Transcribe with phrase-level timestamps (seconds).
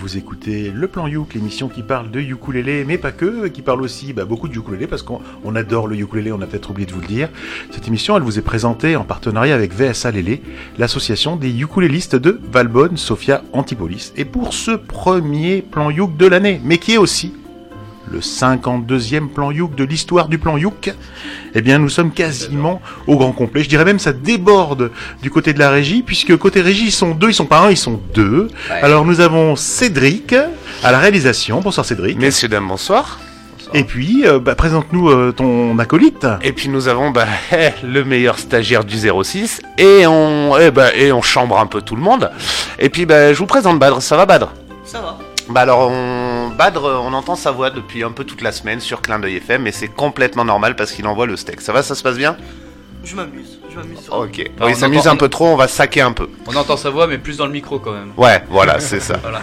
[0.00, 3.82] vous écoutez Le Plan Youk, l'émission qui parle de ukulélé, mais pas que, qui parle
[3.82, 6.86] aussi bah, beaucoup de ukulélé, parce qu'on on adore le ukulélé, on a peut-être oublié
[6.86, 7.28] de vous le dire.
[7.70, 10.40] Cette émission, elle vous est présentée en partenariat avec VSA Lélé,
[10.78, 14.14] l'association des ukulélistes de Valbonne, Sofia Antipolis.
[14.16, 17.34] Et pour ce premier Plan Youk de l'année, mais qui est aussi
[18.10, 20.92] le 52e plan Youk de l'histoire du plan Youk,
[21.54, 23.62] eh bien nous sommes quasiment au grand complet.
[23.62, 24.90] Je dirais même ça déborde
[25.22, 27.70] du côté de la régie, puisque côté régie ils sont deux, ils sont pas un,
[27.70, 28.48] ils sont deux.
[28.70, 28.80] Ouais.
[28.82, 30.34] Alors nous avons Cédric
[30.82, 31.60] à la réalisation.
[31.60, 32.18] Bonsoir Cédric.
[32.18, 33.18] Messieurs, dames, bonsoir.
[33.72, 36.26] Et puis euh, bah, présente-nous euh, ton acolyte.
[36.42, 37.26] Et puis nous avons bah,
[37.84, 41.96] le meilleur stagiaire du 06 et on, eh bah, et on chambre un peu tout
[41.96, 42.30] le monde.
[42.78, 44.48] Et puis bah, je vous présente Badr, ça va Badr?
[44.84, 45.18] Ça va.
[45.50, 46.50] Bah alors on...
[46.56, 49.66] Badr, on entend sa voix depuis un peu toute la semaine sur Clin d'œil FM
[49.66, 51.60] et c'est complètement normal parce qu'il envoie le steak.
[51.60, 52.36] Ça va, ça se passe bien?
[53.04, 53.58] Je m'amuse.
[53.70, 53.98] Je m'amuse.
[54.10, 54.36] Ok.
[54.58, 56.28] Bah, oui, on il s'amuse entend- un peu trop, on va saquer un peu.
[56.46, 58.12] On entend sa voix, mais plus dans le micro quand même.
[58.16, 59.16] Ouais, voilà, c'est ça.
[59.22, 59.42] Voilà.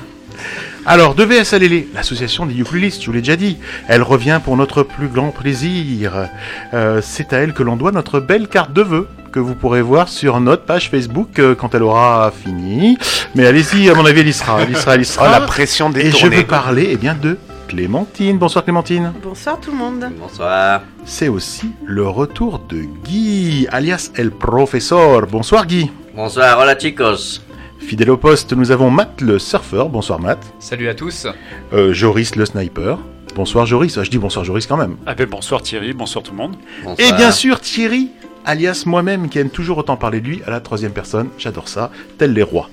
[0.85, 3.57] Alors, de VSA Lélé, l'association des ukulélistes, je vous l'ai déjà dit,
[3.87, 6.29] elle revient pour notre plus grand plaisir.
[6.73, 9.81] Euh, c'est à elle que l'on doit notre belle carte de vœux que vous pourrez
[9.81, 12.97] voir sur notre page Facebook euh, quand elle aura fini.
[13.35, 14.61] Mais allez-y, à mon avis, elle y sera.
[14.61, 15.29] Elle y sera, elle y Oh, sera.
[15.29, 18.37] la pression Et je veux parler eh bien, de Clémentine.
[18.37, 19.11] Bonsoir Clémentine.
[19.21, 20.05] Bonsoir tout le monde.
[20.17, 20.81] Bonsoir.
[21.03, 25.27] C'est aussi le retour de Guy, alias El Professor.
[25.27, 25.91] Bonsoir Guy.
[26.15, 27.41] Bonsoir, hola chicos.
[27.87, 29.87] Fidèle au poste, nous avons Matt le surfeur.
[29.87, 30.39] Bonsoir Matt.
[30.59, 31.25] Salut à tous.
[31.71, 32.99] Euh, Joris le sniper.
[33.33, 33.97] Bonsoir Joris.
[33.97, 34.97] Ah, Je dis bonsoir Joris quand même.
[35.05, 36.57] Ah ben bonsoir Thierry, bonsoir tout le monde.
[36.83, 37.07] Bonsoir.
[37.07, 38.09] Et bien sûr Thierry,
[38.43, 41.29] alias moi-même, qui aime toujours autant parler de lui à la troisième personne.
[41.37, 42.69] J'adore ça, tel les rois.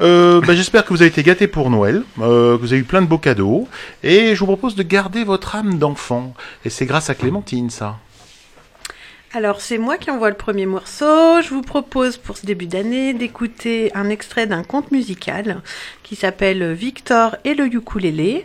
[0.00, 2.84] Euh, bah, J'espère que vous avez été gâtés pour Noël, euh, que vous avez eu
[2.84, 3.66] plein de beaux cadeaux.
[4.04, 6.34] Et je vous propose de garder votre âme d'enfant.
[6.64, 7.96] Et c'est grâce à Clémentine, ça.
[9.34, 11.40] Alors c'est moi qui envoie le premier morceau.
[11.40, 15.62] Je vous propose pour ce début d'année d'écouter un extrait d'un conte musical
[16.02, 18.44] qui s'appelle Victor et le ukulélé.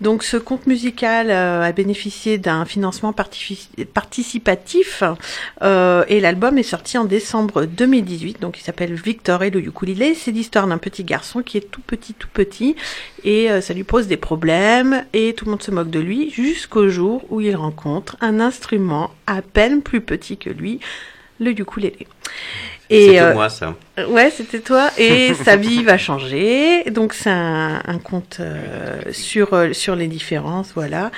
[0.00, 5.02] Donc ce conte musical euh, a bénéficié d'un financement participatif
[5.62, 8.40] euh, et l'album est sorti en décembre 2018.
[8.40, 10.14] Donc il s'appelle Victor et le ukulélé.
[10.14, 12.76] C'est l'histoire d'un petit garçon qui est tout petit, tout petit
[13.24, 16.30] et euh, ça lui pose des problèmes et tout le monde se moque de lui
[16.30, 20.78] jusqu'au jour où il rencontre un instrument à peine plus petit que lui,
[21.40, 22.06] le ukulélé.
[22.90, 23.74] Et euh, moi ça.
[24.08, 24.90] ouais, c'était toi.
[24.96, 26.84] Et sa vie va changer.
[26.90, 31.10] Donc c'est un, un conte euh, sur euh, sur les différences, voilà.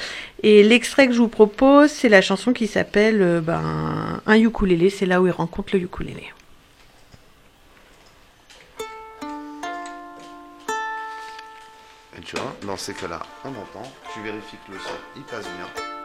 [0.43, 4.91] Et l'extrait que je vous propose, c'est la chanson qui s'appelle euh, ben un ukulélé.
[4.91, 6.25] C'est là où il rencontre le ukulélé.
[12.19, 15.45] Et tu vois, dans ces cas-là, on entend, tu vérifies que le son, il passe
[15.45, 16.00] bien.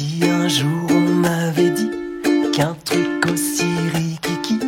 [0.00, 1.90] Si un jour on m'avait dit
[2.52, 4.60] qu'un truc aussi rikiki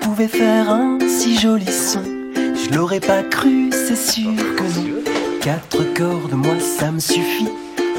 [0.00, 2.02] pouvait faire un si joli son,
[2.34, 5.02] je l'aurais pas cru, c'est sûr que non.
[5.42, 7.50] Quatre cordes, moi ça me suffit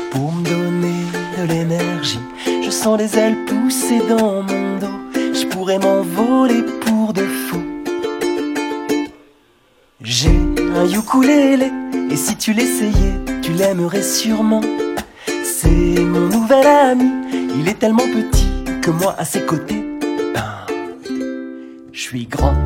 [0.09, 1.03] pour me donner
[1.37, 2.17] de l'énergie.
[2.65, 7.61] Je sens les ailes pousser dans mon dos, je pourrais m'envoler pour de faux.
[10.01, 10.39] J'ai
[10.75, 11.71] un ukulélé,
[12.09, 14.61] et si tu l'essayais, tu l'aimerais sûrement.
[15.63, 17.09] C'est mon nouvel ami,
[17.57, 19.81] il est tellement petit que moi à ses côtés,
[20.33, 20.75] ben,
[21.93, 22.57] je suis grand.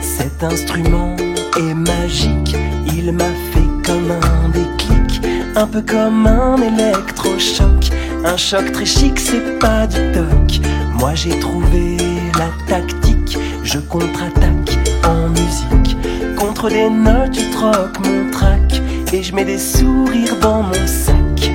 [0.00, 1.14] Cet instrument
[1.58, 2.56] est magique,
[2.96, 5.20] il m'a fait comme un déclic,
[5.56, 7.90] un peu comme un électrochoc.
[8.24, 10.66] Un choc très chic, c'est pas du toc.
[10.94, 11.98] Moi j'ai trouvé
[12.38, 15.98] la tactique, je contre-attaque en musique.
[16.38, 18.80] Contre des notes, je troque mon track
[19.12, 21.52] et je mets des sourires dans mon sac.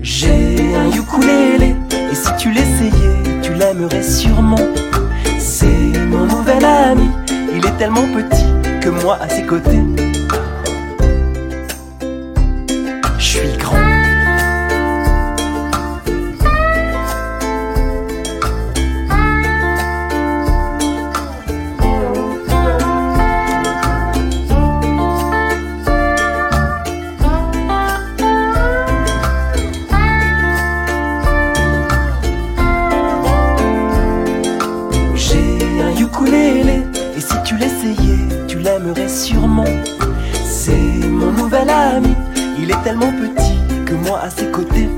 [0.00, 1.74] J'ai un ukulélé
[2.10, 4.68] et si tu l'essayais, tu l'aimerais sûrement.
[5.38, 5.66] C'est
[6.08, 7.08] mon nouvel ami,
[7.54, 9.82] il est tellement petit que moi à ses côtés,
[42.92, 44.88] tellement petit que moi à ses côtés.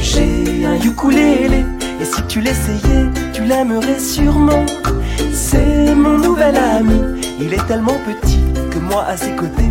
[0.00, 1.64] J'ai un ukulélé
[2.00, 4.66] et si tu l'essayais, tu l'aimerais sûrement.
[5.32, 7.00] C'est mon nouvel ami,
[7.40, 8.40] il est tellement petit
[8.72, 9.70] que moi à ses côtés.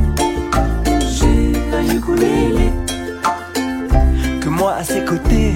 [1.16, 2.72] J'ai un ukulélé
[4.40, 5.54] que moi à ses côtés.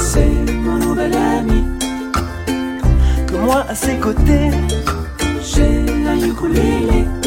[0.00, 0.34] C'est
[0.64, 1.64] mon nouvel ami.
[3.28, 4.50] Que moi à ses côtés,
[5.44, 7.21] j'ai un ukulélé.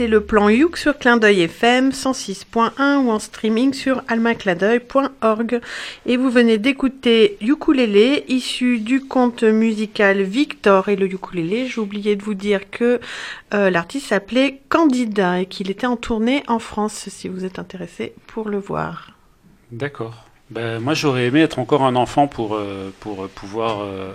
[0.00, 5.60] Vous écoutez le plan Youk sur Clin d'œil FM 106.1 ou en streaming sur almaclindeuil.org.
[6.06, 11.66] Et vous venez d'écouter Ukulélé, issu du conte musical Victor et le ukulélé.
[11.66, 12.98] J'ai oublié de vous dire que
[13.52, 18.14] euh, l'artiste s'appelait Candida et qu'il était en tournée en France, si vous êtes intéressé
[18.26, 19.12] pour le voir.
[19.70, 20.24] D'accord.
[20.48, 24.14] Ben, moi, j'aurais aimé être encore un enfant pour, euh, pour pouvoir euh,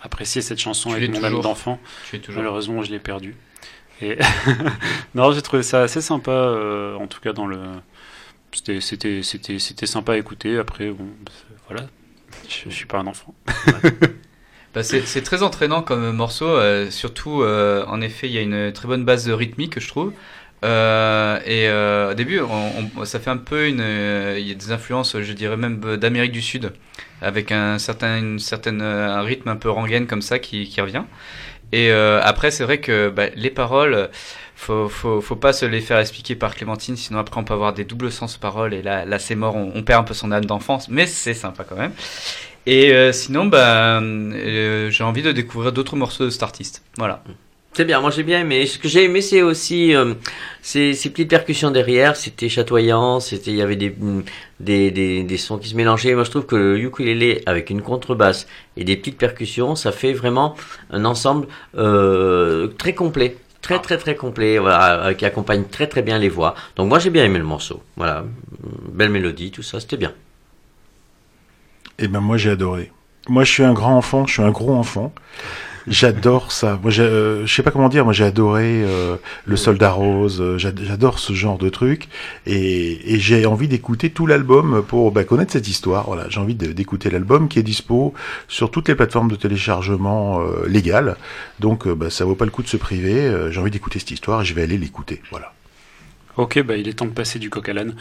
[0.00, 1.80] apprécier cette chanson Tu avec mon âme d'enfant.
[2.28, 3.34] Malheureusement, je l'ai perdu.
[5.14, 7.58] Non, j'ai trouvé ça assez sympa, euh, en tout cas dans le.
[8.52, 10.58] C'était, c'était, c'était, c'était sympa à écouter.
[10.58, 11.08] Après, bon,
[11.68, 11.86] voilà,
[12.48, 13.34] je, je suis pas un enfant.
[14.74, 18.72] Bah, c'est très entraînant comme morceau, euh, surtout euh, en effet il y a une
[18.72, 20.12] très bonne base rythmique je trouve.
[20.64, 22.40] Et au début
[23.04, 23.84] ça fait un peu une,
[24.36, 26.72] il y a des influences je dirais même d'Amérique du Sud
[27.22, 31.04] avec un certain, une certaine, rythme un peu rengaine comme ça qui revient.
[31.74, 34.08] Et euh, après c'est vrai que bah, les paroles
[34.54, 37.72] faut, faut, faut pas se les faire expliquer par Clémentine, sinon après on peut avoir
[37.72, 40.88] des doubles sens paroles et là, c'est mort, on, perd un peu son âme d'enfance,
[40.88, 41.90] mais c'est sympa quand même.
[42.66, 46.84] Et euh, sinon, bah, euh, j'ai envie de découvrir d'autres morceaux de cet artiste.
[46.96, 47.24] Voilà.
[47.76, 48.66] C'est bien, moi j'ai bien aimé.
[48.66, 50.14] Ce que j'ai aimé, c'est aussi euh,
[50.62, 52.14] ces, petites percussions derrière.
[52.14, 54.22] C'était chatoyant, c'était, il y avait des, mm,
[54.60, 56.14] des, des, des sons qui se mélangeaient.
[56.14, 60.12] Moi je trouve que le ukulélé avec une contrebasse et des petites percussions, ça fait
[60.12, 60.54] vraiment
[60.90, 63.36] un ensemble euh, très complet.
[63.60, 66.54] Très très très complet, euh, qui accompagne très très bien les voix.
[66.76, 67.82] Donc moi j'ai bien aimé le morceau.
[67.96, 68.24] Voilà,
[68.92, 70.12] belle mélodie, tout ça, c'était bien.
[71.98, 72.92] Eh ben moi j'ai adoré.
[73.28, 75.12] Moi je suis un grand enfant, je suis un gros enfant.
[75.86, 76.78] J'adore ça.
[76.82, 78.04] Moi, euh, je sais pas comment dire.
[78.04, 80.40] Moi, j'ai adoré euh, le Soldat Rose.
[80.40, 82.08] euh, j'ad- J'adore ce genre de truc,
[82.46, 86.06] et, et j'ai envie d'écouter tout l'album pour bah, connaître cette histoire.
[86.06, 88.14] Voilà, j'ai envie d'écouter l'album qui est dispo
[88.48, 91.16] sur toutes les plateformes de téléchargement euh, légales.
[91.60, 93.30] Donc, euh, bah, ça vaut pas le coup de se priver.
[93.50, 95.20] J'ai envie d'écouter cette histoire et je vais aller l'écouter.
[95.30, 95.52] Voilà.
[96.36, 97.94] Ok, bah, il est temps de passer du coq à l'âne.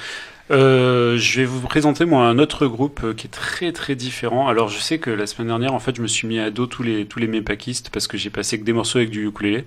[0.52, 4.48] Euh, je vais vous présenter moi un autre groupe euh, qui est très très différent.
[4.48, 6.66] Alors je sais que la semaine dernière en fait je me suis mis à dos
[6.66, 9.66] tous les tous les mépakistes parce que j'ai passé que des morceaux avec du ukulélé.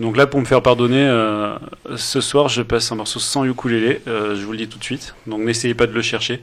[0.00, 1.56] Donc là pour me faire pardonner, euh,
[1.96, 4.00] ce soir je passe un morceau sans ukulélé.
[4.08, 5.14] Euh, je vous le dis tout de suite.
[5.26, 6.40] Donc n'essayez pas de le chercher.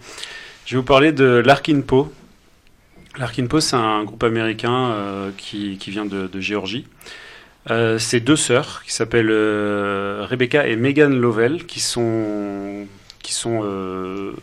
[0.66, 2.10] Je vais vous parler de Larkin Poe.
[3.18, 6.86] Larkin Poe c'est un groupe américain euh, qui qui vient de, de Géorgie.
[7.72, 12.86] Euh, c'est deux sœurs qui s'appellent euh, Rebecca et Megan Lovell qui sont
[13.24, 14.34] qui sont euh,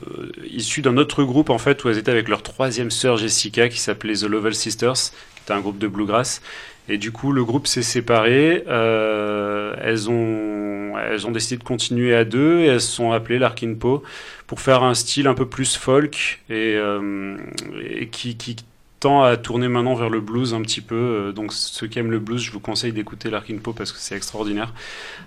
[0.50, 3.78] issues d'un autre groupe en fait où elles étaient avec leur troisième sœur Jessica qui
[3.78, 4.94] s'appelait The Lovell Sisters
[5.36, 6.42] qui était un groupe de bluegrass.
[6.88, 8.64] Et du coup le groupe s'est séparé.
[8.66, 13.38] Euh, elles ont elles ont décidé de continuer à deux et elles se sont appelées
[13.38, 14.02] Larkin Poe
[14.48, 17.36] pour faire un style un peu plus folk et, euh,
[17.88, 18.56] et qui, qui
[19.02, 20.94] tend à tourner maintenant vers le blues un petit peu.
[20.94, 23.98] Euh, Donc ceux qui aiment le blues, je vous conseille d'écouter Larkin Poe parce que
[23.98, 24.72] c'est extraordinaire.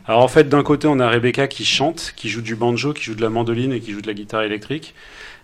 [0.06, 3.04] Alors en fait, d'un côté, on a Rebecca qui chante, qui joue du banjo, qui
[3.04, 4.96] joue de la mandoline et qui joue de la guitare électrique.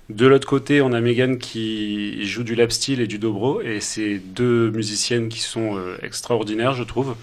[0.10, 3.80] De l'autre côté, on a Megan qui joue du lap steel et du dobro, et
[3.80, 7.16] c'est deux musiciennes qui sont euh, extraordinaires, je trouve.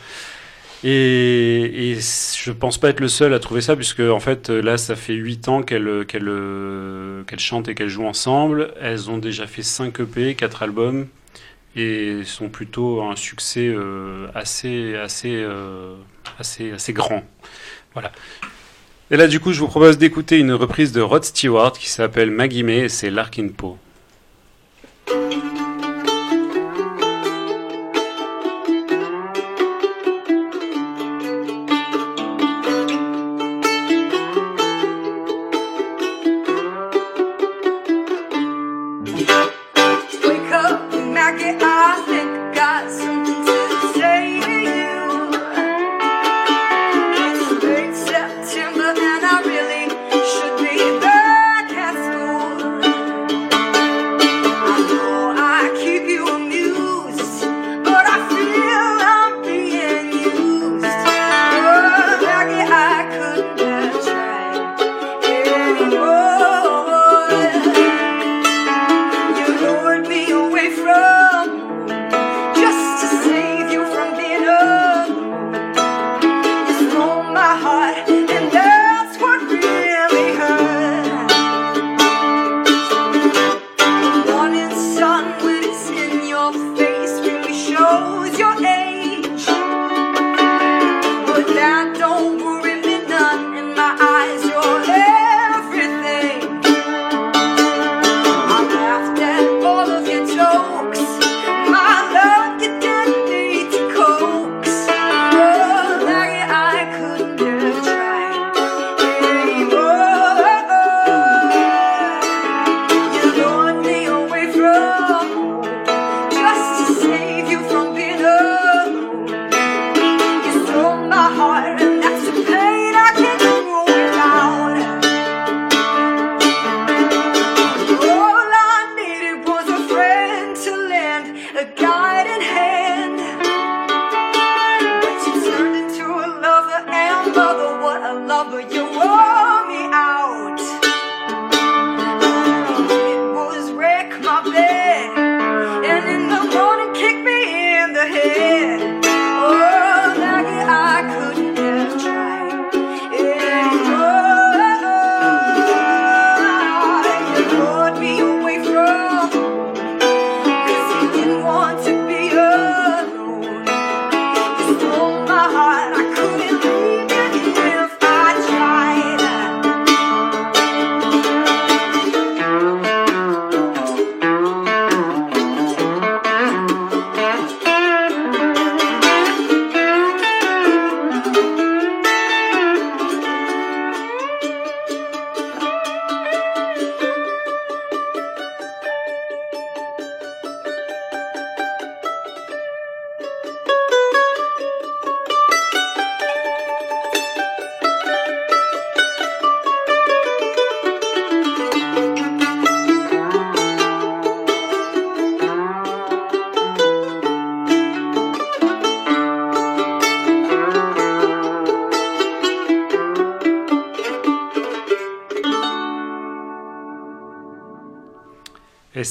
[0.84, 4.78] Et, et je pense pas être le seul à trouver ça, puisque en fait là,
[4.78, 6.06] ça fait 8 ans qu'elles
[7.38, 8.72] chantent et qu'elles jouent ensemble.
[8.80, 11.08] Elles ont déjà fait 5 EP, 4 albums,
[11.76, 15.94] et sont plutôt un succès euh, assez, assez, euh,
[16.38, 17.22] assez, assez grand.
[17.94, 18.12] Voilà.
[19.10, 22.30] Et là, du coup, je vous propose d'écouter une reprise de Rod Stewart qui s'appelle
[22.30, 23.78] Maggie May c'est Larkin Poe.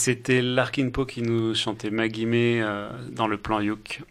[0.07, 4.03] C'était Larkin Poe qui nous chantait Maggie May euh, dans le plan Youk.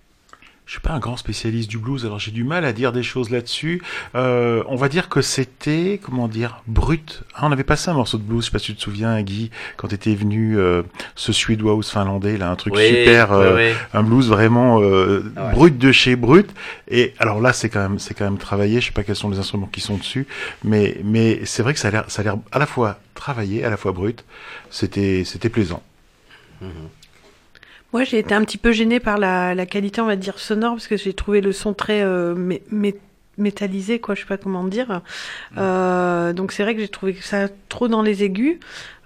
[0.67, 3.03] Je suis pas un grand spécialiste du blues, alors j'ai du mal à dire des
[3.03, 3.83] choses là-dessus.
[4.15, 5.23] Euh, on va dire que
[6.03, 7.23] comment dire, brut.
[7.35, 9.21] Ah, on avait passé un morceau de blues, je sais pas si tu te souviens,
[9.23, 10.83] Guy, quand t'étais venu, euh,
[11.15, 15.25] ce suédois ou ce finlandais, là, un truc Oui, super, euh, un blues vraiment euh,
[15.37, 15.53] Ah ouais.
[15.53, 16.49] brut de chez brut.
[16.89, 18.81] Et alors là, c'est quand même, c'est quand même travaillé.
[18.81, 20.27] Je sais pas quels sont les instruments qui sont dessus,
[20.65, 23.65] mais mais c'est vrai que ça a l'air, ça a l'air à la fois travaillé,
[23.65, 24.25] à la fois brut.
[24.71, 25.83] C'était, c'était plaisant.
[27.93, 30.75] Moi, j'ai été un petit peu gênée par la, la qualité, on va dire, sonore,
[30.75, 32.97] parce que j'ai trouvé le son très euh, mé- mé-
[33.39, 35.03] métallisé, quoi, je sais pas comment dire.
[35.59, 38.59] Euh, donc c'est vrai que j'ai trouvé ça trop dans les aigus.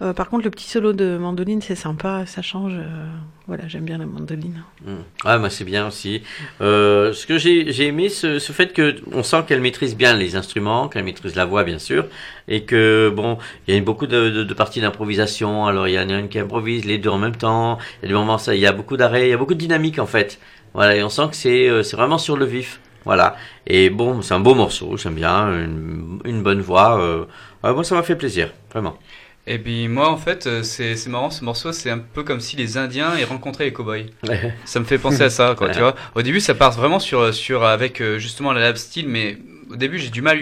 [0.03, 2.75] Euh, par contre, le petit solo de mandoline, c'est sympa, ça change.
[2.75, 3.07] euh,
[3.47, 4.63] voilà, j'aime bien la mandoline.
[4.87, 4.95] Mm.
[5.25, 6.23] Ah, moi c'est bien aussi.
[6.61, 10.37] Euh, ce que j'ai aimé, ce, ce fait que on sent qu'elle maîtrise bien les
[10.37, 12.07] instruments, qu'elle maîtrise la voix bien sûr,
[12.47, 15.67] et que bon, il y a beaucoup de, de, de parties d'improvisation.
[15.67, 17.79] Alors il y en a une qui improvise, les deux en même temps.
[18.01, 19.55] Il y a des moments, ça, il y a beaucoup d'arrêts, il y a beaucoup
[19.55, 20.39] de dynamique en fait.
[20.73, 22.81] Voilà, et on sent que c'est euh, c'est vraiment sur le vif.
[23.05, 23.37] Voilà.
[23.67, 27.01] Et bon, c'est un beau morceau, j'aime bien, une, une bonne voix.
[27.01, 27.25] Euh,
[27.65, 28.99] ouais, moi ça m'a fait plaisir, vraiment.
[29.47, 32.41] Et puis moi en fait euh, c'est c'est marrant ce morceau c'est un peu comme
[32.41, 34.11] si les Indiens aient rencontré les cowboys.
[34.65, 35.95] Ça me fait penser à ça quoi tu vois.
[36.15, 39.39] Au début ça part vraiment sur sur avec euh, justement la lap style mais
[39.71, 40.39] au début j'ai du mal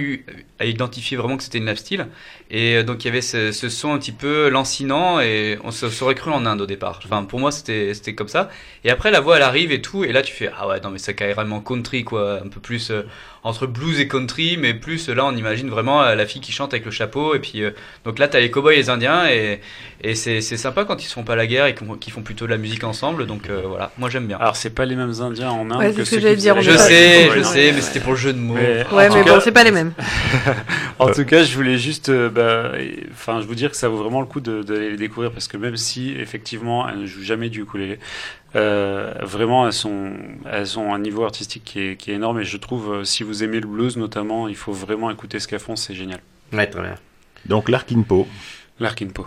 [0.59, 2.07] à identifier vraiment que c'était une lap style.
[2.51, 5.89] Et euh, donc il y avait ce, son un petit peu lancinant et on se
[5.91, 7.01] serait cru en Inde au départ.
[7.05, 8.51] Enfin pour moi c'était c'était comme ça.
[8.85, 10.05] Et après la voix elle arrive et tout.
[10.05, 12.41] Et là tu fais ah ouais non mais c'est carrément country quoi.
[12.43, 13.03] Un peu plus euh,
[13.49, 16.73] entre blues et country mais plus là on imagine vraiment euh, la fille qui chante
[16.75, 17.71] avec le chapeau et puis euh,
[18.05, 19.61] donc là t'as les cowboys et les indiens et,
[20.03, 22.45] et c'est c'est sympa quand ils se font pas la guerre et qu'ils font plutôt
[22.47, 24.37] de la musique ensemble donc euh, voilà moi j'aime bien.
[24.39, 26.35] Alors, c'est pas les mêmes Indiens en Inde Ouais, c'est que ce ceux que j'allais
[26.37, 27.73] qui dire, Je sais, je sais, ouais.
[27.73, 28.55] mais c'était pour le jeu de mots.
[28.55, 29.93] Mais- Ouais, mais tout bon, cas- c'est pas les mêmes.
[30.99, 32.73] En tout cas, je voulais juste, bah,
[33.13, 35.47] enfin, je vous dire que ça vaut vraiment le coup de- d'aller les découvrir parce
[35.49, 37.99] que même si effectivement elles ne jouent jamais du ukulélé,
[38.57, 40.13] euh, vraiment elles sont,
[40.51, 43.23] elles ont un niveau artistique qui est, qui est énorme et je trouve euh, si
[43.23, 46.21] vous aimez le blues notamment, il faut vraiment écouter ce qu'elles font, c'est génial.
[46.53, 46.95] Ouais, très bien.
[47.47, 48.27] Donc Larkin Poe.
[48.81, 49.27] Larkin Poe.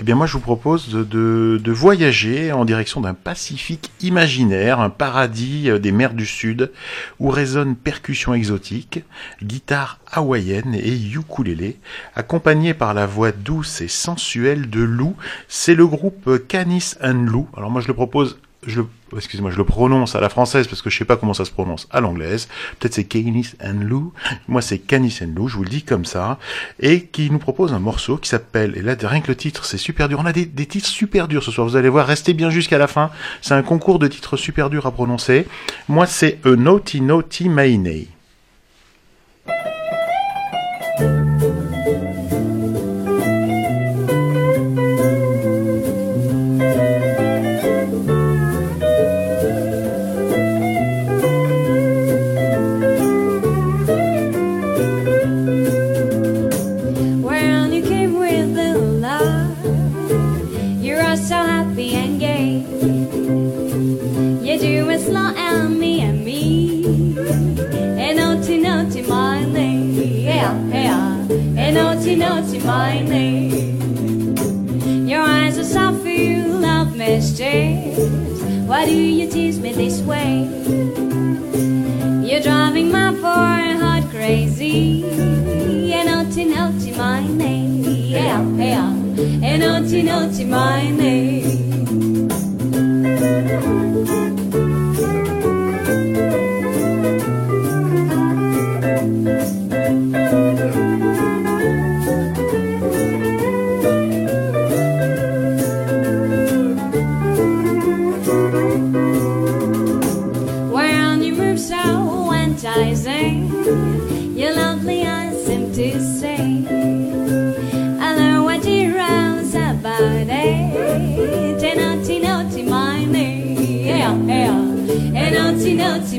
[0.00, 4.78] Eh bien, moi, je vous propose de, de, de voyager en direction d'un Pacifique imaginaire,
[4.78, 6.70] un paradis euh, des mers du Sud,
[7.18, 9.02] où résonnent percussions exotiques,
[9.42, 11.78] guitare hawaïenne et ukulélé,
[12.14, 15.16] accompagnés par la voix douce et sensuelle de Lou.
[15.48, 17.48] C'est le groupe Canis and Lou.
[17.56, 18.82] Alors moi, je le propose je
[19.16, 21.50] excusez-moi, je le prononce à la française parce que je sais pas comment ça se
[21.50, 22.48] prononce à l'anglaise.
[22.78, 24.12] Peut-être c'est Canis and Lou.
[24.46, 25.48] Moi, c'est Canis and Lou.
[25.48, 26.38] Je vous le dis comme ça.
[26.80, 29.78] Et qui nous propose un morceau qui s'appelle, et là, rien que le titre, c'est
[29.78, 30.18] super dur.
[30.20, 31.66] On a des, titres super durs ce soir.
[31.66, 33.10] Vous allez voir, restez bien jusqu'à la fin.
[33.42, 35.46] C'est un concours de titres super durs à prononcer.
[35.88, 38.17] Moi, c'est A Naughty Naughty Maine.
[77.40, 80.42] Why do you tease me this way?
[82.26, 85.06] You're driving my poor heart crazy.
[85.86, 87.84] Yeah, naughty, naughty, my name.
[87.84, 88.90] Yeah, yeah.
[88.90, 91.27] And naughty, naughty, my name.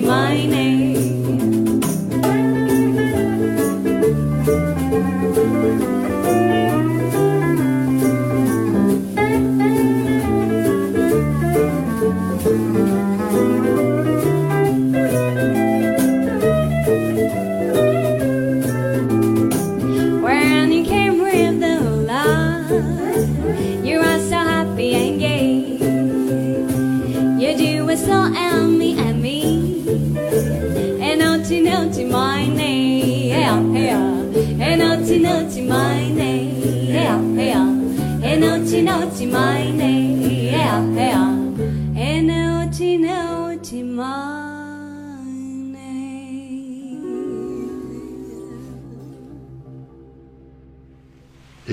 [0.01, 0.78] Naughty,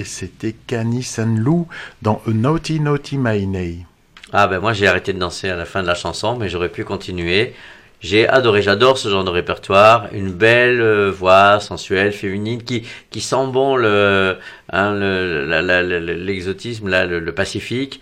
[0.07, 1.67] c'était Canis and Lou
[2.03, 3.85] dans A Naughty Naughty Maine.
[4.33, 6.69] Ah ben moi j'ai arrêté de danser à la fin de la chanson, mais j'aurais
[6.69, 7.55] pu continuer.
[8.01, 13.21] J'ai adoré, j'adore ce genre de répertoire, une belle euh, voix sensuelle, féminine, qui qui
[13.23, 14.37] sent bon le
[14.71, 18.01] hein, l'exotisme le, le Pacifique,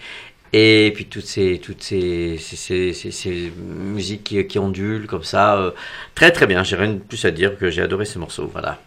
[0.52, 5.56] et puis toutes ces toutes ces ces, ces, ces- ces musiques qui, ondulent comme ça,
[5.58, 5.70] euh,
[6.14, 6.64] très très bien.
[6.64, 8.80] J'ai rien de plus à dire que j'ai adoré ce morceau, voilà.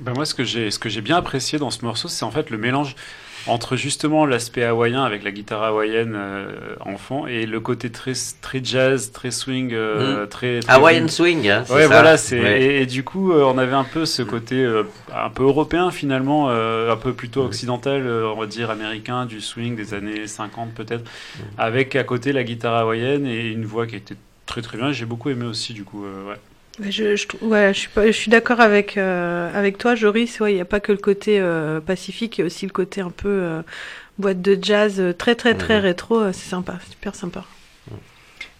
[0.00, 2.30] Ben moi, ce que j'ai, ce que j'ai bien apprécié dans ce morceau, c'est en
[2.30, 2.94] fait le mélange
[3.46, 8.60] entre justement l'aspect hawaïen avec la guitare hawaïenne euh, enfant et le côté très très
[8.62, 12.62] jazz, très swing, euh, très, très Hawaiian swing, hein, c'est Ouais, ça voilà, c'est Ouais.
[12.62, 14.82] et, et du coup, euh, on avait un peu ce côté euh,
[15.14, 19.40] un peu européen finalement, euh, un peu plutôt occidental, euh, on va dire américain, du
[19.40, 21.04] swing des années 50 peut-être,
[21.56, 24.92] avec à côté la guitare hawaïenne et une voix qui était très très bien.
[24.92, 26.04] J'ai beaucoup aimé aussi du coup.
[26.04, 26.36] ouais.
[26.80, 30.38] Je, je, trou- ouais, je suis, pas- je suis d'accord avec, euh, avec toi, Joris.
[30.40, 32.72] Ouais, il n'y a pas que le côté euh, pacifique, il y a aussi le
[32.72, 33.62] côté un peu euh,
[34.18, 35.82] boîte de jazz très, très, très Mhm.
[35.82, 36.32] rétro.
[36.32, 37.44] C'est sympa, super sympa.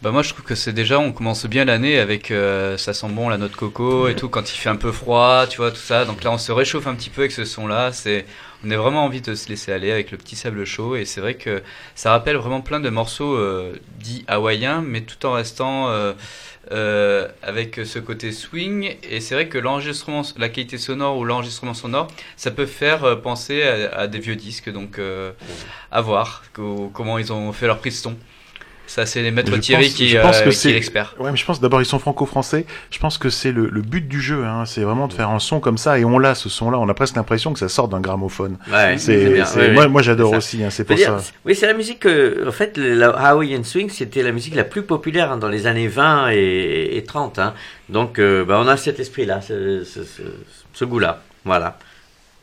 [0.02, 2.28] Bah moi je trouve que c'est déjà on commence bien l'année avec
[2.76, 5.46] ça sent bon la noix de coco et tout quand il fait un peu froid
[5.48, 7.66] tu vois tout ça donc là on se réchauffe un petit peu avec ce son
[7.66, 8.24] là c'est
[8.64, 11.20] on a vraiment envie de se laisser aller avec le petit sable chaud et c'est
[11.20, 11.62] vrai que
[11.96, 13.36] ça rappelle vraiment plein de morceaux
[13.98, 15.88] dits hawaïens mais tout en restant
[16.72, 18.96] euh, avec ce côté swing.
[19.08, 23.16] Et c'est vrai que l'enregistrement la qualité sonore ou l'enregistrement sonore ça peut faire euh,
[23.16, 24.70] penser à, à des vieux disques.
[24.70, 25.32] Donc euh,
[25.90, 28.16] à voir co- comment ils ont fait leur prise de son
[28.88, 31.14] ça c'est les maîtres Thierry pense- qui, je pense euh, que qui c'est- est l'expert
[31.20, 32.66] Ouais, mais je pense d'abord ils sont franco-français.
[32.90, 34.64] Je pense que c'est le, le but du jeu, hein.
[34.66, 36.78] c'est vraiment de faire un son comme ça et on l'a ce son-là.
[36.78, 38.56] On a presque l'impression que ça sort d'un gramophone.
[38.72, 40.64] Ouais, C'est, bien, oui, moi, oui, moi j'adore aussi.
[40.64, 41.32] hein, c'est pour dire, ça.
[41.44, 44.64] Oui, c'est la musique que, en fait, le- la Hawaiian Swing, c'était la musique la
[44.64, 47.38] plus populaire hein, dans les années 20 et, et 30.
[47.38, 47.54] hein.
[47.88, 50.22] Donc, euh, bah, on a cet esprit-là, ce, ce- ce-
[50.72, 51.22] ce goût-là.
[51.44, 51.78] Voilà.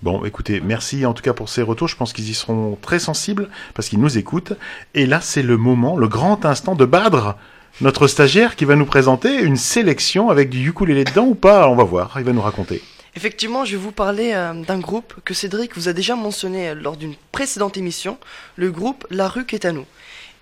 [0.06, 1.88] Bon, écoutez, merci en tout cas pour ces retours.
[1.88, 4.54] Je pense qu'ils y seront très sensibles parce qu'ils nous écoutent.
[4.94, 7.40] Et là, c'est le moment, le grand instant de Badre,
[7.82, 11.68] notre stagiaire qui va nous présenter une sélection avec du ukulélé dedans ou pas.
[11.70, 12.14] On va voir.
[12.18, 12.84] Il va nous raconter.
[13.16, 16.76] Effectivement, je vais vous parler euh, d'un groupe que Cédric vous a déjà mentionné euh,
[16.76, 18.20] lors d'une précédente émission,
[18.58, 19.88] le groupe La rue qui est à nous.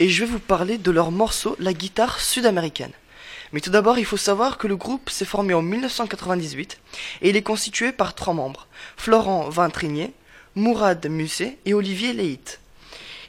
[0.01, 2.91] et je vais vous parler de leur morceau La guitare sud-américaine.
[3.53, 6.79] Mais tout d'abord, il faut savoir que le groupe s'est formé en 1998
[7.21, 10.11] et il est constitué par trois membres Florent Vintrinier,
[10.55, 12.59] Mourad Musset et Olivier Leit.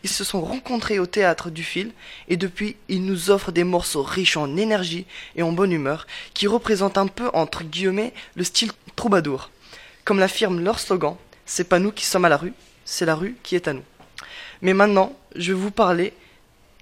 [0.02, 1.92] Ils se sont rencontrés au théâtre du fil
[2.28, 5.06] et depuis ils nous offrent des morceaux riches en énergie
[5.37, 9.50] et en bonne humeur qui représentent un peu entre guillemets le style troubadour.
[10.04, 12.54] Comme l'affirme leur slogan, c'est pas nous qui sommes à la rue,
[12.87, 13.84] c'est la rue qui est à nous.
[14.62, 16.14] Mais maintenant, je vais vous parler,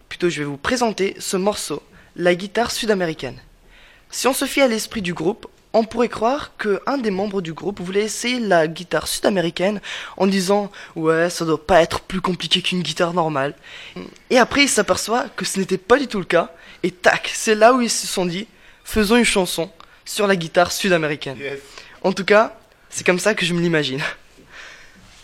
[0.09, 1.83] plutôt je vais vous présenter ce morceau,
[2.16, 3.38] la guitare sud-américaine.
[4.11, 7.40] Si on se fie à l'esprit du groupe, on pourrait croire que un des membres
[7.40, 9.81] du groupe voulait essayer la guitare sud-américaine
[10.16, 13.55] en disant ouais ça doit pas être plus compliqué qu'une guitare normale.
[14.31, 16.51] Et après il s'aperçoit que ce n'était pas du tout le cas
[16.83, 18.46] et tac c'est là où ils se sont dit
[18.85, 19.70] faisons une chanson
[20.05, 21.38] sur la guitare sud-américaine.
[22.03, 22.59] En tout cas
[22.90, 24.03] c'est comme ça que je me l'imagine.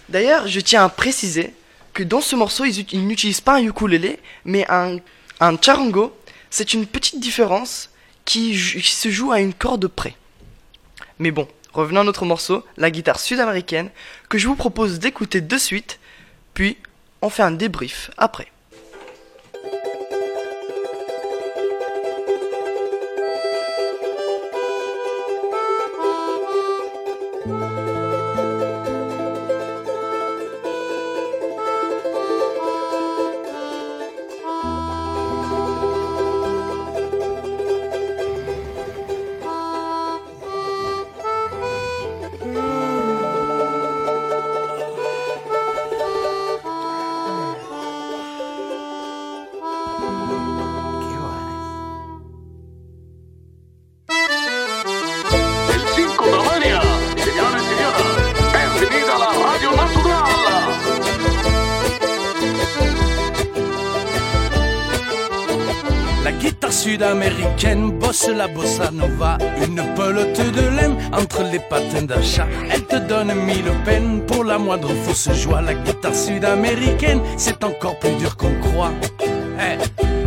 [0.09, 1.53] D'ailleurs je tiens à préciser
[1.92, 4.96] que dans ce morceau ils n'utilisent pas un ukulélé mais un,
[5.40, 6.17] un charango.
[6.51, 7.91] C'est une petite différence
[8.25, 10.17] qui, se joue à une corde près.
[11.19, 13.91] Mais bon, revenons à notre morceau, la guitare sud-américaine,
[14.29, 15.99] que je vous propose d'écouter de suite,
[16.55, 16.77] puis
[17.23, 18.49] on fait un débrief après.
[71.42, 72.46] Les patins d'achat.
[72.70, 75.61] Elle te donne mille peines pour la moindre fausse joie.
[75.61, 78.92] La guitare sud-américaine, c'est encore plus dur qu'on croit.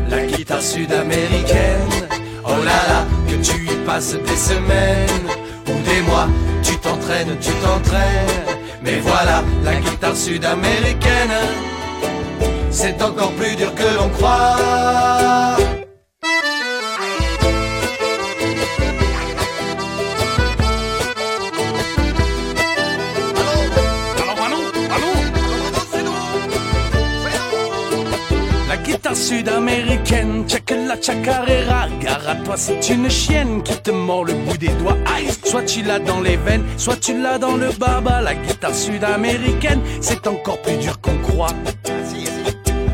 [0.10, 2.10] La guitare sud-américaine,
[2.44, 5.28] oh là là, que tu y passes des semaines
[5.68, 6.28] ou des mois.
[6.62, 11.32] Tu t'entraînes, tu t'entraînes, mais voilà, la guitare sud-américaine,
[12.70, 15.56] c'est encore plus dur que l'on croit.
[29.32, 31.88] Sud-américaine, check la chacarera.
[32.02, 34.98] Gare à toi, c'est une chienne qui te mord le bout des doigts.
[35.16, 38.22] Aïe, soit tu l'as dans les veines, soit tu l'as dans le baba.
[38.22, 41.56] La guitare sud-américaine, c'est encore plus dur qu'on croit.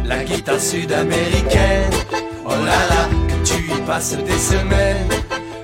[0.06, 1.91] La guitare sud-américaine,
[2.45, 5.10] oh là là, que tu y passes des semaines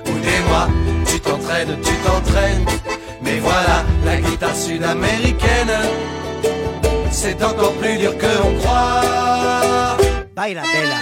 [0.08, 0.68] ou des mois.
[1.06, 2.66] Tu t'entraînes, tu t'entraînes.
[3.22, 5.74] Mais voilà, la guitare sud-américaine,
[7.12, 9.03] c'est encore plus dur que l'on croit.
[10.34, 10.96] Baila, bella.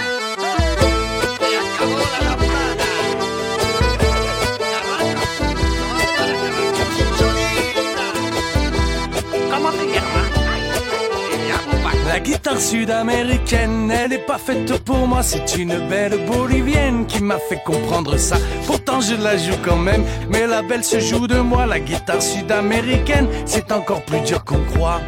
[12.07, 15.23] La guitare sud-américaine, elle est pas faite pour moi.
[15.23, 18.37] C'est une belle bolivienne qui m'a fait comprendre ça.
[18.67, 21.65] Pourtant, je la joue quand même, mais la belle se joue de moi.
[21.65, 25.01] La guitare sud-américaine, c'est encore plus dur qu'on croit.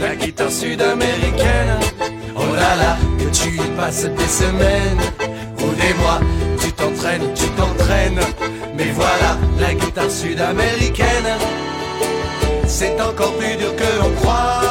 [0.00, 1.78] La guitare sud-américaine,
[2.42, 5.00] oh là là, que tu y passes des semaines
[5.58, 6.20] ou des mois.
[6.60, 8.20] Tu t'entraînes, tu t'entraînes,
[8.76, 11.32] mais voilà, la guitare sud-américaine,
[12.66, 14.62] c'est encore plus dur que l'on croit.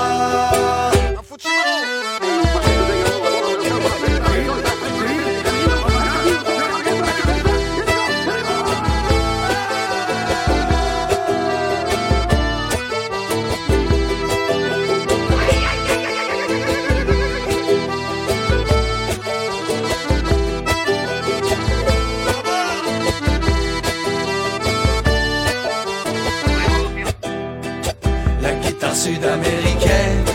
[29.21, 30.25] Guitare sud-américaine.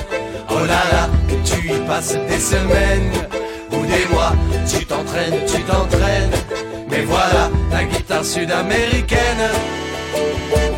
[0.50, 3.10] Oh là là, que tu y passes des semaines
[3.72, 4.32] ou des mois.
[4.68, 6.30] Tu t'entraînes, tu t'entraînes.
[6.88, 9.50] Mais voilà, la guitare sud-américaine,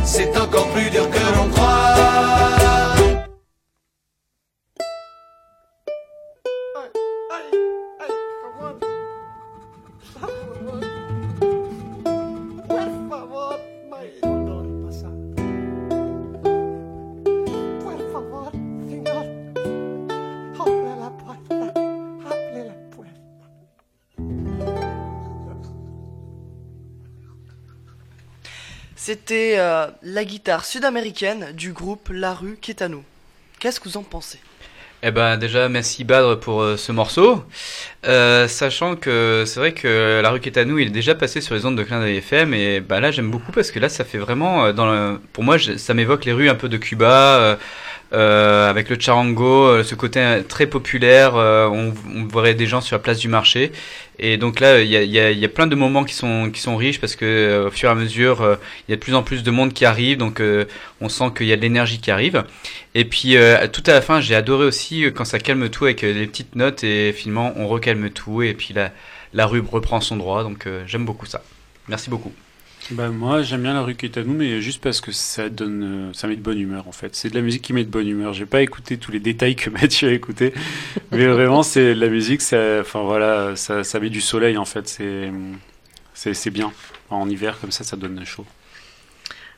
[0.05, 2.68] c'est encore plus dur que l'on croit.
[29.31, 32.75] Euh, la guitare sud-américaine du groupe La Rue qui.
[33.59, 34.39] Qu'est-ce que vous en pensez?
[35.03, 37.45] Eh ben déjà merci Badre pour euh, ce morceau,
[38.07, 41.55] Euh, sachant que c'est vrai que La rue qui est il est déjà passé sur
[41.55, 44.05] les ondes de Clin d'œil FM et bah là j'aime beaucoup parce que là ça
[44.05, 44.73] fait vraiment
[45.33, 47.59] pour moi ça m'évoque les rues un peu de Cuba
[48.13, 52.67] euh, avec le charango, euh, ce côté euh, très populaire, euh, on, on verrait des
[52.67, 53.71] gens sur la place du marché
[54.19, 56.51] et donc là il y a, y a- y a plein de moments qui sont
[56.51, 59.01] qui sont riches parce que euh, au fur et à mesure il y a de
[59.01, 60.65] plus en plus de monde qui arrive donc euh,
[61.01, 62.45] on sent qu'il y a de l'énergie qui arrive.
[62.95, 63.37] Et puis
[63.73, 66.83] tout à la fin, j'ai adoré aussi quand ça calme tout avec les petites notes
[66.85, 68.91] et finalement on recalme tout et puis la,
[69.35, 70.43] la rue reprend son droit.
[70.43, 71.43] Donc j'aime beaucoup ça.
[71.89, 72.33] Merci beaucoup.
[72.91, 75.51] Bah moi j'aime bien la rue qui est à nous mais juste parce que ça
[75.51, 77.15] donne euh, ça met de bonne humeur en fait.
[77.15, 78.33] C'est de la musique qui met de bonne humeur.
[78.33, 80.55] J'ai pas écouté tous les détails que Mathieu a écouté
[81.13, 84.65] mais vraiment c'est de la musique ça enfin voilà ça, ça met du soleil en
[84.65, 85.31] fait c'est
[86.15, 86.73] c'est bien.
[87.11, 88.47] En hiver comme ça ça donne chaud.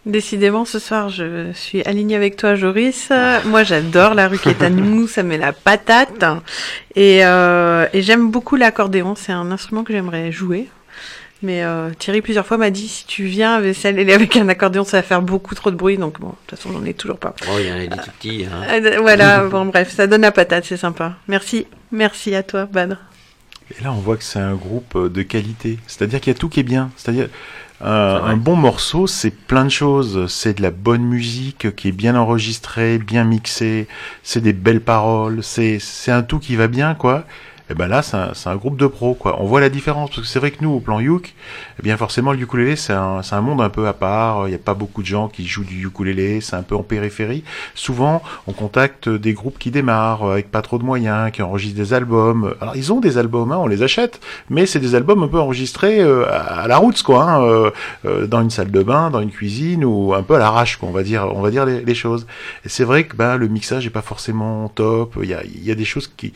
[0.07, 3.11] Décidément, ce soir, je suis alignée avec toi, Joris.
[3.45, 6.25] Moi, j'adore la rue qui est à nous, ça met la patate.
[6.97, 10.69] Et, euh, et j'aime beaucoup l'accordéon, c'est un instrument que j'aimerais jouer.
[11.43, 14.49] Mais euh, Thierry, plusieurs fois, m'a dit si tu viens avec celle et avec un
[14.49, 15.97] accordéon, ça va faire beaucoup trop de bruit.
[15.97, 17.35] Donc, bon, de toute façon, j'en ai toujours pas.
[17.51, 18.45] Oh, il y en a des tout petits.
[18.45, 18.67] Hein.
[18.71, 21.15] Euh, voilà, bon, bref, ça donne la patate, c'est sympa.
[21.29, 21.67] Merci.
[21.93, 22.97] Merci à toi, Badr.
[23.71, 25.79] Et là, on voit que c'est un groupe euh, de qualité.
[25.87, 26.91] C'est-à-dire qu'il y a tout qui est bien.
[26.97, 27.29] C'est-à-dire,
[27.83, 30.27] euh, un bon morceau, c'est plein de choses.
[30.29, 33.89] C'est de la bonne musique qui est bien enregistrée, bien mixée.
[34.23, 35.43] C'est des belles paroles.
[35.43, 37.25] C'est, c'est un tout qui va bien, quoi.
[37.71, 39.37] Et ben là, c'est un, un groupe de pros, quoi.
[39.41, 40.11] On voit la différence.
[40.11, 41.35] Parce que c'est vrai que nous, au plan Youk,
[41.79, 44.49] eh bien, forcément, le ukulélé, c'est un, un monde un peu à part.
[44.49, 46.41] Il n'y a pas beaucoup de gens qui jouent du ukulélé.
[46.41, 47.45] C'est un peu en périphérie.
[47.75, 51.77] Souvent, on contacte des groupes qui démarrent euh, avec pas trop de moyens, qui enregistrent
[51.77, 52.55] des albums.
[52.61, 55.39] Alors, ils ont des albums, hein, on les achète, mais c'est des albums un peu
[55.39, 57.71] enregistrés euh, à la route, quoi, hein, euh,
[58.05, 60.89] euh, dans une salle de bain, dans une cuisine ou un peu à l'arrache, quoi.
[60.89, 62.27] On va dire, on va dire les, choses.
[62.65, 65.19] Et c'est vrai que ben le mixage est pas forcément top.
[65.23, 66.33] Il y a, il y a des choses qui,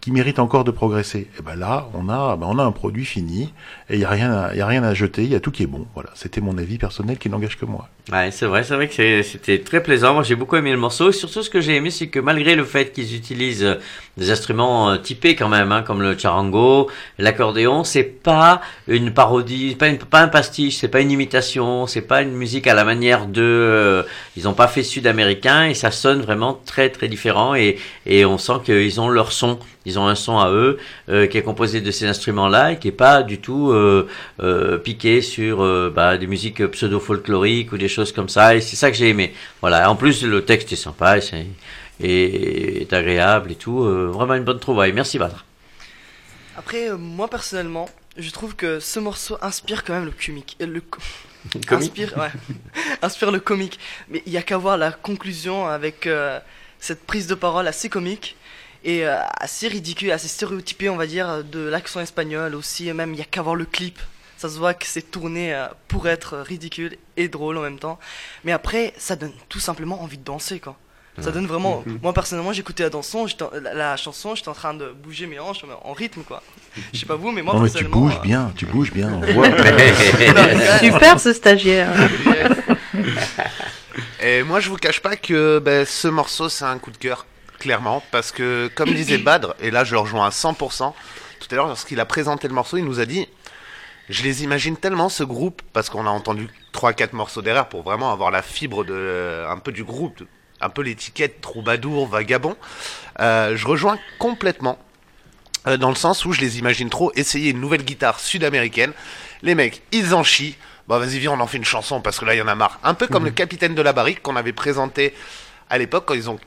[0.00, 1.28] qui, qui encore de progresser.
[1.38, 3.52] Et ben là, on a, ben on a un produit fini
[3.90, 5.22] et il y a rien, à, y a rien à jeter.
[5.24, 5.86] Il y a tout qui est bon.
[5.94, 7.88] Voilà, c'était mon avis personnel qui n'engage que moi.
[8.10, 10.14] Ouais, c'est vrai, c'est vrai que c'était très plaisant.
[10.14, 11.12] Moi, j'ai beaucoup aimé le morceau.
[11.12, 13.78] Surtout, ce que j'ai aimé, c'est que malgré le fait qu'ils utilisent
[14.16, 19.74] des instruments euh, typés quand même, hein, comme le charango, l'accordéon, c'est pas une parodie,
[19.74, 22.84] pas, une, pas un pastiche, c'est pas une imitation, c'est pas une musique à la
[22.84, 23.42] manière de.
[23.42, 24.02] euh,
[24.36, 28.38] ils ont pas fait sud-américain et ça sonne vraiment très très différent et, et on
[28.38, 29.58] sent qu'ils ont leur son.
[29.84, 32.88] Ils ont un son à eux euh, qui est composé de ces instruments-là et qui
[32.88, 34.08] est pas du tout euh,
[34.40, 38.54] euh, piqué sur euh, bah, des musiques pseudo-folkloriques ou des choses comme ça.
[38.54, 39.34] Et c'est ça que j'ai aimé.
[39.60, 39.90] Voilà.
[39.90, 41.22] En plus, le texte est sympa et,
[42.00, 43.82] et est agréable et tout.
[43.84, 44.92] Euh, vraiment une bonne trouvaille.
[44.92, 45.44] Merci, Badr.
[46.56, 50.56] Après, euh, moi personnellement, je trouve que ce morceau inspire quand même le comique.
[50.60, 51.00] Le co-
[51.66, 52.30] Comique Inspire, ouais.
[53.02, 53.78] inspire le comique.
[54.08, 56.38] Mais il y a qu'à voir la conclusion avec euh,
[56.78, 58.36] cette prise de parole assez comique
[58.84, 62.88] et euh, assez ridicule, assez stéréotypée, on va dire, de l'accent espagnol aussi.
[62.88, 63.98] Et même, il y a qu'à voir le clip.
[64.36, 67.98] Ça se voit que c'est tourné euh, pour être ridicule et drôle en même temps.
[68.44, 70.76] Mais après, ça donne tout simplement envie de danser, quoi.
[71.20, 71.82] Ça donne vraiment.
[71.84, 71.98] Mhm.
[72.02, 75.38] Moi personnellement, j'écoutais la, danson, en- la, la chanson, j'étais en train de bouger mes
[75.38, 76.42] hanches en rythme, quoi.
[76.94, 79.12] Je sais pas vous, mais moi non mais tu bouges euh, bien, tu bouges bien.
[79.12, 79.48] On voit.
[80.80, 81.90] Super ce stagiaire.
[84.22, 87.26] Et moi, je vous cache pas que ben, ce morceau, c'est un coup de cœur,
[87.58, 90.92] clairement, parce que, comme disait Badr, et là, je le rejoins à 100%,
[91.40, 93.26] tout à l'heure, lorsqu'il a présenté le morceau, il nous a dit
[94.08, 98.12] Je les imagine tellement, ce groupe, parce qu'on a entendu 3-4 morceaux derrière pour vraiment
[98.12, 100.22] avoir la fibre de, un peu du groupe,
[100.62, 102.56] un peu l'étiquette troubadour, vagabond.
[103.20, 104.78] Euh, je rejoins complètement.
[105.66, 108.92] euh, dans le sens où je les imagine trop essayer une nouvelle guitare sud-américaine.
[109.42, 110.56] Les mecs, ils en chient.
[110.88, 112.54] Bah vas-y, viens, on en fait une chanson parce que là, il y en a
[112.54, 112.80] marre.
[112.82, 115.14] Un peu comme le capitaine de la barrique qu'on avait présenté
[115.70, 116.38] à l'époque quand ils ont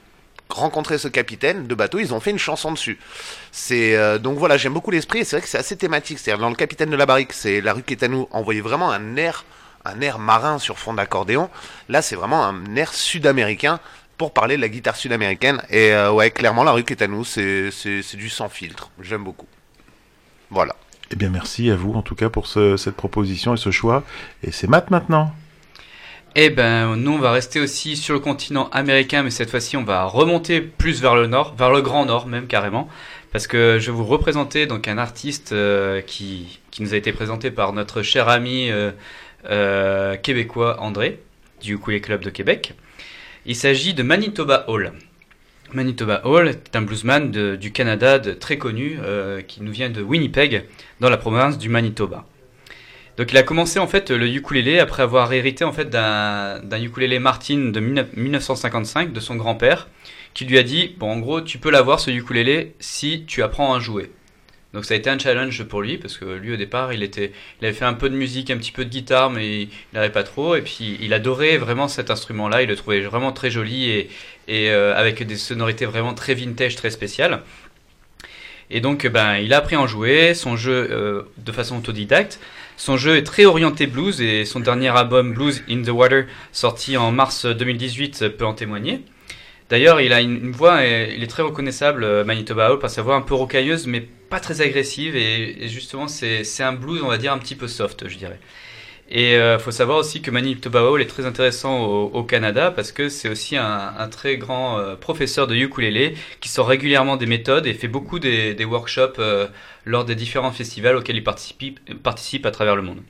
[0.49, 2.99] rencontré ce capitaine de bateau, ils ont fait une chanson dessus.
[3.51, 6.19] C'est euh, donc voilà, j'aime beaucoup l'esprit et c'est vrai que c'est assez thématique.
[6.19, 8.27] C'est-à-dire dans le capitaine de la barrique, c'est la rue qui est à nous.
[8.31, 9.45] On voyait vraiment un air,
[9.85, 11.49] un air marin sur fond d'accordéon.
[11.89, 13.79] Là, c'est vraiment un air sud-américain
[14.17, 15.61] pour parler de la guitare sud-américaine.
[15.69, 18.49] Et euh, ouais, clairement, la rue qui est à nous, c'est c'est c'est du sans
[18.49, 18.89] filtre.
[19.01, 19.47] J'aime beaucoup.
[20.49, 20.75] Voilà.
[21.11, 24.03] Eh bien, merci à vous en tout cas pour ce- cette proposition et ce choix.
[24.43, 25.31] Et c'est Matt maintenant.
[26.37, 29.83] Eh ben, nous, on va rester aussi sur le continent américain, mais cette fois-ci, on
[29.83, 32.89] va remonter plus vers le nord, vers le grand nord même carrément,
[33.31, 37.13] parce que je vais vous représenter donc un artiste euh, qui, qui nous a été
[37.13, 38.91] présenté par notre cher ami euh,
[39.49, 41.19] euh, québécois André
[41.61, 42.73] du Ukulele Club de Québec.
[43.47, 44.91] Il s'agit de Manitoba Hall.
[45.71, 50.65] Manitoba Hall est un bluesman du Canada très connu euh, qui nous vient de Winnipeg,
[50.99, 52.25] dans la province du Manitoba.
[53.17, 56.81] Donc il a commencé en fait le ukulélé après avoir hérité en fait d'un d'un
[56.81, 59.89] ukulélé Martin de 19- 1955 de son grand-père
[60.33, 63.75] qui lui a dit bon en gros tu peux l'avoir ce ukulélé si tu apprends
[63.75, 64.11] à jouer.
[64.75, 67.31] Donc ça a été un challenge pour lui parce que lui au départ il était
[67.59, 70.11] il avait fait un peu de musique, un petit peu de guitare mais il n'avait
[70.11, 73.49] pas trop et puis il adorait vraiment cet instrument là, il le trouvait vraiment très
[73.49, 74.09] joli et
[74.47, 77.41] et euh, avec des sonorités vraiment très vintage, très spéciales.
[78.69, 82.39] Et donc, ben, il a appris à en jouer, son jeu euh, de façon autodidacte.
[82.77, 86.97] Son jeu est très orienté blues et son dernier album Blues in the Water, sorti
[86.97, 89.01] en mars 2018, peut en témoigner.
[89.69, 93.01] D'ailleurs, il a une, voix, et il est très reconnaissable, euh, Manitoba Hall, par sa
[93.01, 95.15] voix un peu rocailleuse, mais pas très agressive.
[95.15, 98.39] Et, justement, c'est un blues, on va dire, un petit peu soft, je dirais.
[99.07, 103.07] Et euh, faut savoir aussi que Manitoba Hall est très intéressant au, Canada parce que
[103.07, 107.75] c'est aussi un, très grand euh, professeur de ukulélé qui sort régulièrement des méthodes et
[107.75, 109.47] fait beaucoup des, des workshops euh,
[109.85, 113.03] lors des différents festivals auxquels il participe, participe à travers le monde.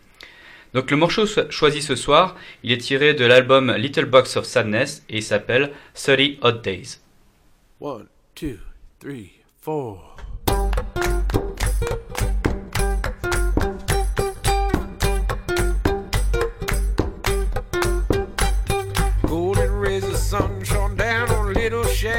[0.73, 4.43] Donc le morceau cho- choisi ce soir, il est tiré de l'album Little Box of
[4.43, 6.99] Sadness et il s'appelle 30 Hot Days.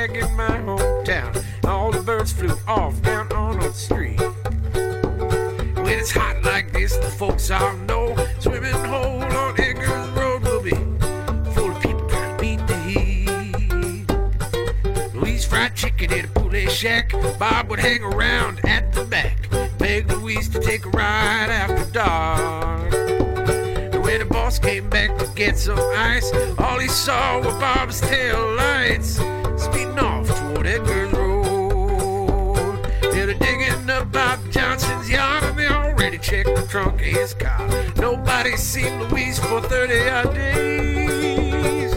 [0.07, 1.45] Shack in my hometown.
[1.65, 4.21] All the birds flew off down on the street.
[5.77, 10.63] When it's hot like this, the folks all know swimming hole on Edgar's Road will
[10.63, 10.71] be
[11.53, 14.07] full of people trying to beat the heat.
[15.15, 17.13] Louise fried chicken in a poulet shack.
[17.39, 22.93] Bob would hang around at the back, beg Louise to take a ride after dark.
[24.05, 28.55] When the boss came back to get some ice, all he saw were Bob's tail
[28.55, 29.21] lights
[29.67, 32.83] speeding off toward Edgar's Road.
[33.13, 37.67] They're digging up Bob Johnson's yard and they already checked the trunk of his car.
[37.97, 41.95] Nobody's seen Louise for 30 odd days.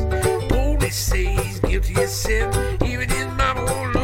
[0.50, 2.50] Police say he's guilty of sin.
[2.86, 3.99] Even his mama won't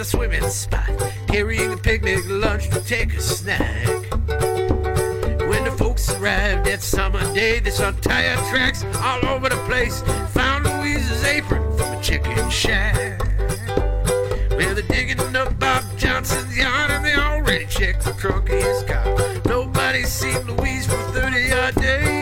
[0.00, 0.88] the swimming spot,
[1.28, 3.86] carrying a picnic lunch to take a snack.
[5.46, 10.00] When the folks arrived that summer day, they saw tire tracks all over the place.
[10.32, 13.20] Found Louise's apron from a chicken shack.
[14.56, 18.82] Well, they're digging up Bob Johnson's yard, and they already checked the trunk of his
[18.84, 19.04] car.
[19.44, 22.19] Nobody's seen Louise for 30 odd days.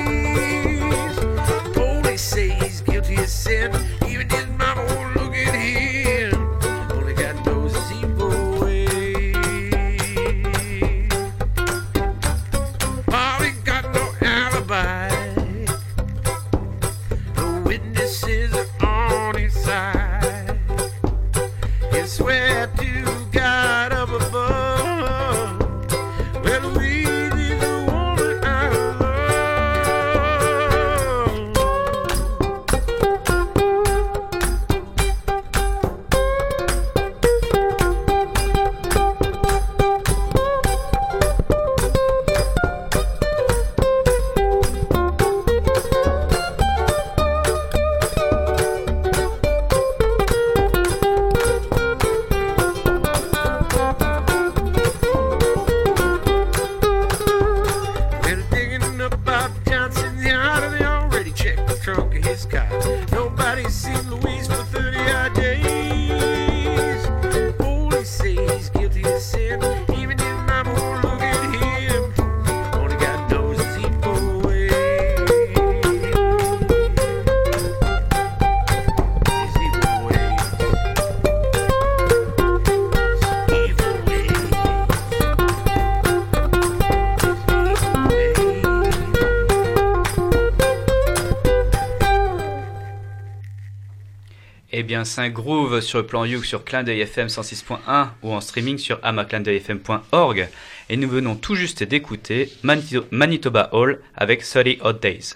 [94.98, 98.78] Bien, c'est un groove sur le plan Youk sur Clin FM 106.1 ou en streaming
[98.78, 100.48] sur amaclindeuilfm.org.
[100.88, 105.34] Et nous venons tout juste d'écouter Manito- Manitoba Hall avec 30 Hot Days.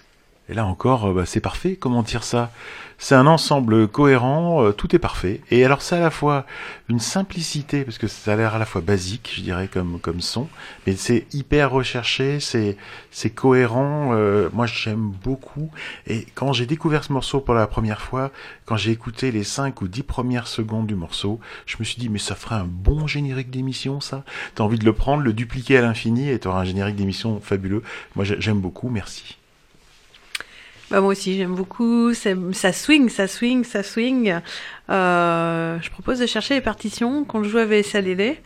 [0.49, 1.77] Et là encore, euh, bah, c'est parfait.
[1.79, 2.51] Comment dire ça?
[3.05, 5.41] C'est un ensemble cohérent, euh, tout est parfait.
[5.51, 6.45] Et alors c'est à la fois
[6.87, 10.21] une simplicité, parce que ça a l'air à la fois basique, je dirais, comme, comme
[10.21, 10.47] son,
[10.87, 12.77] mais c'est hyper recherché, c'est
[13.11, 14.11] c'est cohérent.
[14.13, 15.69] euh, moi, j'aime beaucoup.
[16.07, 18.31] Et quand j'ai découvert ce morceau pour la première fois,
[18.65, 22.07] quand j'ai écouté les 5 ou 10 premières secondes du morceau, je me suis dit,
[22.07, 24.23] mais ça ferait un bon générique d'émission, ça.
[24.55, 27.83] T'as envie de le prendre, le dupliquer à l'infini, et t'auras un générique d'émission fabuleux.
[28.15, 28.87] Moi, j'ai- j'aime beaucoup.
[28.87, 29.37] Merci.
[30.93, 32.13] Bah, moi aussi, j'aime beaucoup.
[32.13, 34.39] Ça swing, ça swing, ça swing.
[34.91, 38.39] Euh, je propose de chercher les partitions qu'on joue avec Salélé,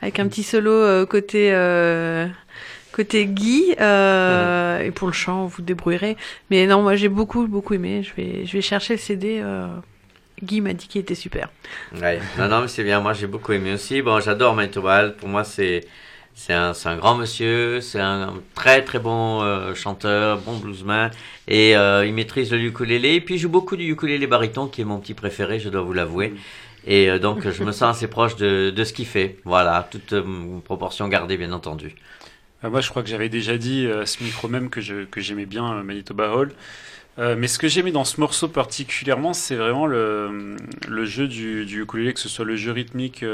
[0.00, 2.28] avec un petit solo euh, côté euh,
[2.92, 3.72] côté Guy.
[3.72, 6.16] Et pour le chant, vous débrouillerez.
[6.52, 8.04] Mais non, moi j'ai beaucoup beaucoup aimé.
[8.04, 9.42] Je vais je vais chercher le CD.
[10.40, 11.48] Guy m'a dit qu'il était super.
[12.00, 12.20] Ouais.
[12.38, 13.00] Non, non, mais c'est bien.
[13.00, 14.02] Moi, j'ai beaucoup aimé aussi.
[14.02, 15.16] Bon, j'adore Manito Ball.
[15.16, 15.80] Pour moi, c'est
[16.38, 17.80] c'est un, grand monsieur.
[17.80, 21.10] C'est un très très bon euh, chanteur, bon bluesman.
[21.48, 23.14] Et euh, il maîtrise le ukulélé.
[23.14, 25.82] Et puis, il joue beaucoup du ukulélé baryton, qui est mon petit préféré, je dois
[25.82, 26.34] vous l'avouer.
[26.86, 29.38] Et euh, donc, je me sens assez proche de, ce qu'il fait.
[29.44, 30.14] Voilà, toute
[30.60, 31.96] proportion gardée, bien entendu.
[32.62, 35.82] Euh, moi, je crois que j'avais déjà dit à ce micro même que j'aimais bien
[35.82, 36.52] Manitoba Hall.
[37.18, 40.56] Mais ce que j'aimais dans ce morceau particulièrement, c'est vraiment le,
[41.02, 43.24] jeu du, du ukulélé, que ce soit le jeu rythmique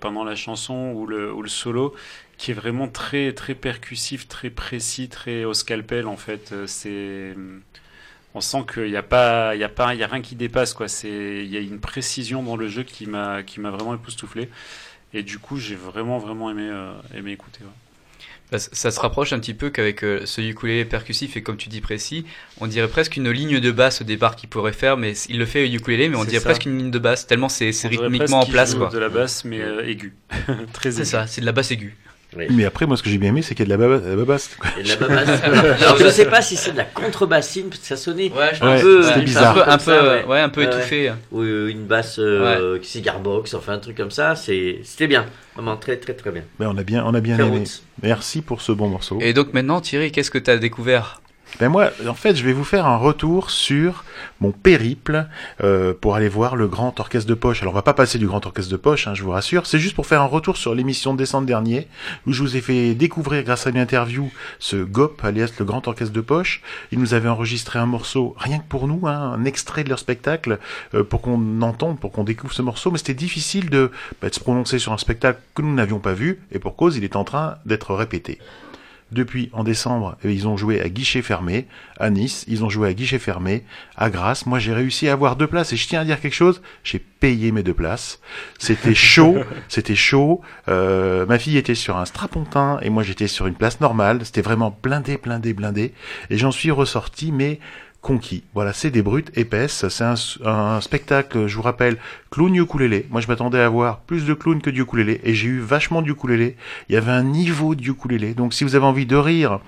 [0.00, 1.94] pendant la chanson ou le solo,
[2.38, 6.52] qui est vraiment très, très percussif, très précis, très au scalpel en fait.
[6.52, 7.34] Euh, C'est,
[8.34, 10.36] on sent qu'il n'y a pas, il y a pas, il y a rien qui
[10.36, 10.88] dépasse quoi.
[10.88, 14.48] C'est, il y a une précision dans le jeu qui m'a, qui m'a vraiment époustouflé.
[15.14, 17.60] Et du coup, j'ai vraiment, vraiment aimé, euh, aimé écouter.
[17.64, 17.70] ouais.
[18.50, 21.68] Bah, ça se rapproche un petit peu qu'avec euh, ce ukulélé percussif et comme tu
[21.68, 22.24] dis précis,
[22.60, 25.44] on dirait presque une ligne de basse au départ qu'il pourrait faire, mais il le
[25.44, 26.48] fait au ukulélé, mais on C'est dirait ça.
[26.50, 28.74] presque une ligne de basse, tellement c'est c'est rythmiquement en place.
[28.74, 28.88] quoi.
[28.88, 30.14] de la basse, mais euh, aiguë.
[30.72, 31.94] Très C'est ça, c'est de la basse aiguë.
[32.36, 34.06] Mais après, moi, ce que j'ai bien aimé, c'est qu'il y a de la, baba-
[34.06, 34.50] la babasse.
[34.58, 34.70] quoi.
[34.78, 35.42] Et de la babasse.
[35.82, 38.62] Alors, je sais pas si c'est de la contrebassine, parce que ça sonnait Ouais, je
[38.62, 39.68] un Ouais, peu, c'était euh, bizarre.
[39.68, 41.12] Un peu, ça, euh, ouais, un peu étouffé.
[41.32, 45.26] Ou euh, une basse euh, cigar box, enfin un truc comme ça, c'est c'était bien,
[45.54, 46.42] vraiment très très très bien.
[46.60, 47.64] Mais on a bien, on a bien aimé.
[48.02, 49.18] Merci pour ce bon morceau.
[49.20, 51.20] Et donc maintenant, Thierry, qu'est-ce que tu as découvert?
[51.60, 54.04] Ben moi, en fait, je vais vous faire un retour sur
[54.40, 55.26] mon périple
[55.64, 57.62] euh, pour aller voir le Grand Orchestre de Poche.
[57.62, 59.66] Alors, on va pas passer du Grand Orchestre de Poche, hein, je vous rassure.
[59.66, 61.88] C'est juste pour faire un retour sur l'émission de décembre dernier,
[62.26, 64.30] où je vous ai fait découvrir, grâce à une interview,
[64.60, 66.62] ce GOP, alias le Grand Orchestre de Poche.
[66.92, 69.98] Ils nous avaient enregistré un morceau, rien que pour nous, hein, un extrait de leur
[69.98, 70.60] spectacle,
[70.94, 72.92] euh, pour qu'on entende, pour qu'on découvre ce morceau.
[72.92, 73.90] Mais c'était difficile de,
[74.22, 76.96] bah, de se prononcer sur un spectacle que nous n'avions pas vu, et pour cause,
[76.96, 78.38] il est en train d'être répété.
[79.10, 81.66] Depuis, en décembre, eh, ils ont joué à guichet fermé
[81.98, 83.64] à Nice, ils ont joué à guichet fermé
[83.96, 84.44] à Grasse.
[84.44, 86.98] Moi, j'ai réussi à avoir deux places et je tiens à dire quelque chose, j'ai
[86.98, 88.20] payé mes deux places.
[88.58, 89.38] C'était chaud,
[89.68, 90.42] c'était chaud.
[90.68, 94.20] Euh, ma fille était sur un strapontin et moi j'étais sur une place normale.
[94.24, 95.94] C'était vraiment blindé, blindé, blindé.
[96.28, 97.60] Et j'en suis ressorti, mais
[98.08, 98.42] conquis.
[98.54, 99.86] Voilà, c'est des brutes épaisses.
[99.90, 100.04] C'est
[100.46, 101.98] un, spectacle, je vous rappelle,
[102.30, 103.06] clown ukulélé.
[103.10, 106.00] Moi, je m'attendais à voir plus de clowns que du ukulélé, et j'ai eu vachement
[106.00, 106.56] de ukulélé.
[106.88, 108.32] Il y avait un niveau de ukulélé.
[108.32, 109.60] Donc, si vous avez envie de rire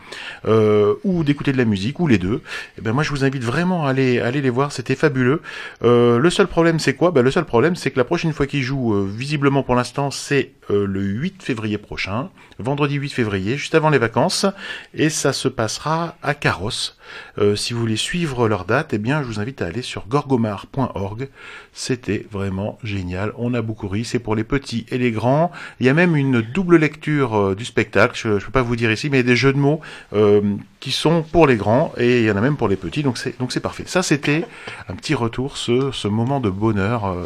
[0.47, 2.41] euh, ou d'écouter de la musique ou les deux,
[2.78, 4.72] eh ben moi, je vous invite vraiment à aller, aller les voir.
[4.72, 5.43] C'était fabuleux.
[5.84, 7.11] Euh, le seul problème, c'est quoi?
[7.11, 10.11] Ben, le seul problème, c'est que la prochaine fois qu'ils jouent, euh, visiblement pour l'instant,
[10.11, 12.30] c'est le 8 février prochain,
[12.61, 14.46] vendredi 8 février, juste avant les vacances,
[14.94, 16.96] et ça se passera à Carrosse.
[17.38, 20.06] Euh, si vous voulez suivre leur date, eh bien, je vous invite à aller sur
[20.06, 21.28] gorgomar.org.
[21.72, 23.32] C'était vraiment génial.
[23.36, 24.04] On a beaucoup ri.
[24.04, 25.50] C'est pour les petits et les grands.
[25.80, 28.16] Il y a même une double lecture euh, du spectacle.
[28.16, 29.80] Je ne peux pas vous dire ici, mais il y a des jeux de mots
[30.12, 30.40] euh,
[30.80, 33.02] qui sont pour les grands et il y en a même pour les petits.
[33.02, 33.84] Donc c'est donc c'est parfait.
[33.86, 34.44] Ça, c'était
[34.88, 37.16] un petit retour, ce, ce moment de bonheur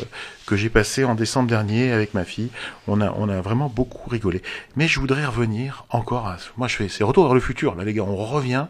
[0.47, 2.51] que j'ai passé en décembre dernier avec ma fille.
[2.89, 4.43] On a, on a vraiment beaucoup rigolé.
[4.77, 6.37] Mais je voudrais revenir encore à...
[6.57, 6.89] Moi, je fais...
[6.89, 8.03] C'est retour vers le futur, là, les gars.
[8.03, 8.67] On revient.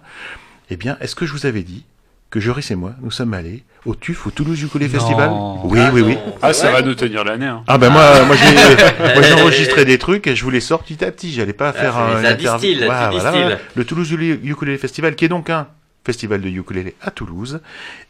[0.71, 1.85] Eh bien, est-ce que je vous avais dit
[2.31, 4.89] que Joris et moi, nous sommes allés au TUF, au Toulouse Ukulele.
[4.89, 5.31] Festival
[5.65, 6.07] Oui, Ah oui, non.
[6.09, 6.19] oui.
[6.43, 7.47] Ah, ça va nous tenir l'année.
[7.47, 7.63] hein.
[7.69, 8.55] Ah ben moi, moi j'ai,
[9.15, 11.33] moi j'ai enregistré des trucs et je vous les sors petit à petit.
[11.33, 12.77] J'allais pas Ah, faire un ça interview.
[12.87, 13.59] voilà.
[13.77, 15.69] Le Toulouse Ukulele Festival, qui est donc un
[16.05, 17.61] festival de ukulélé à Toulouse.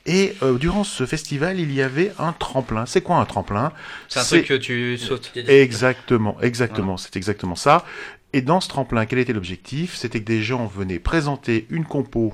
[0.07, 2.87] Et euh, durant ce festival, il y avait un tremplin.
[2.87, 3.73] C'est quoi un tremplin?
[4.09, 5.33] C'est un truc que tu sautes.
[5.37, 7.85] Exactement, exactement, c'est exactement ça.
[8.33, 9.95] Et dans ce tremplin, quel était l'objectif?
[9.95, 12.33] C'était que des gens venaient présenter une compo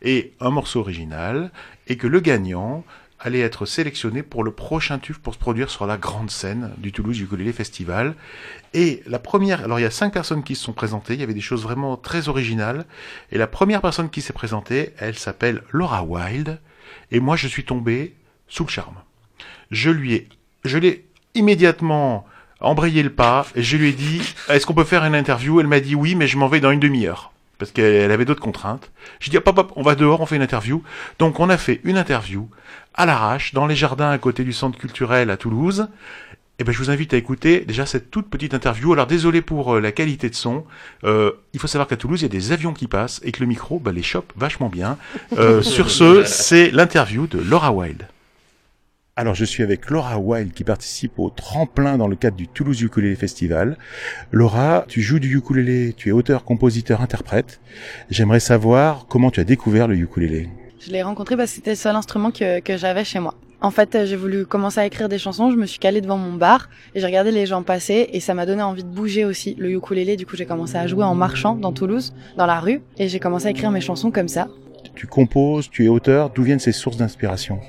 [0.00, 1.50] et un morceau original,
[1.86, 2.84] et que le gagnant
[3.24, 6.92] allait être sélectionné pour le prochain TUF pour se produire sur la grande scène du
[6.92, 8.14] Toulouse Ukulele Festival.
[8.74, 11.22] Et la première, alors il y a cinq personnes qui se sont présentées, il y
[11.22, 12.84] avait des choses vraiment très originales,
[13.32, 16.60] et la première personne qui s'est présentée, elle s'appelle Laura Wilde,
[17.10, 18.14] et moi je suis tombé
[18.46, 18.96] sous le charme.
[19.70, 20.28] Je lui ai,
[20.64, 22.26] je l'ai immédiatement
[22.60, 25.60] embrayé le pas, et je lui ai dit, est-ce qu'on peut faire une interview?
[25.60, 27.33] Elle m'a dit oui, mais je m'en vais dans une demi-heure.
[27.58, 28.90] Parce qu'elle elle avait d'autres contraintes.
[29.20, 30.82] J'ai dit hop hop hop, on va dehors, on fait une interview.
[31.18, 32.48] Donc on a fait une interview
[32.94, 35.88] à l'arrache dans les jardins à côté du centre culturel à Toulouse.
[36.60, 38.92] Et ben je vous invite à écouter déjà cette toute petite interview.
[38.92, 40.64] Alors désolé pour euh, la qualité de son.
[41.02, 43.40] Euh, il faut savoir qu'à Toulouse il y a des avions qui passent et que
[43.40, 44.96] le micro bah, les chope vachement bien.
[45.36, 48.06] Euh, sur ce, c'est l'interview de Laura Wild.
[49.16, 52.82] Alors je suis avec Laura Wild qui participe au tremplin dans le cadre du Toulouse
[52.82, 53.78] Ukulele Festival.
[54.32, 57.60] Laura, tu joues du ukulélé, tu es auteur, compositeur, interprète.
[58.10, 60.48] J'aimerais savoir comment tu as découvert le ukulélé.
[60.80, 63.36] Je l'ai rencontré parce que c'était le seul instrument que, que j'avais chez moi.
[63.60, 66.18] En fait, euh, j'ai voulu commencer à écrire des chansons, je me suis calée devant
[66.18, 69.24] mon bar et j'ai regardé les gens passer et ça m'a donné envie de bouger
[69.24, 69.54] aussi.
[69.60, 72.82] Le ukulélé, du coup, j'ai commencé à jouer en marchant dans Toulouse, dans la rue,
[72.98, 74.48] et j'ai commencé à écrire mes chansons comme ça.
[74.96, 77.60] Tu composes, tu es auteur, d'où viennent ces sources d'inspiration?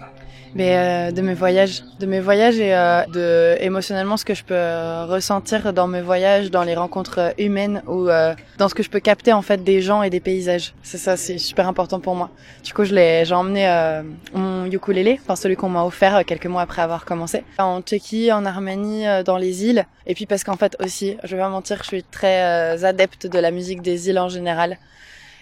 [0.58, 4.46] Mais euh, de mes voyages, de mes voyages et euh, de émotionnellement ce que je
[4.46, 8.74] peux euh, ressentir dans mes voyages, dans les rencontres euh, humaines ou euh, dans ce
[8.74, 10.74] que je peux capter en fait des gens et des paysages.
[10.82, 12.30] C'est ça, c'est super important pour moi.
[12.64, 14.02] Du coup, je l'ai, j'ai emmené euh,
[14.34, 18.46] mon ukulélé, enfin celui qu'on m'a offert quelques mois après avoir commencé, en Tchéquie, en
[18.46, 19.86] Arménie, dans les îles.
[20.08, 23.40] Et puis parce qu'en fait aussi, je vais pas mentir, je suis très adepte de
[23.40, 24.78] la musique des îles en général.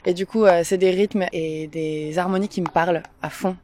[0.07, 3.55] Et du coup, c'est des rythmes et des harmonies qui me parlent à fond.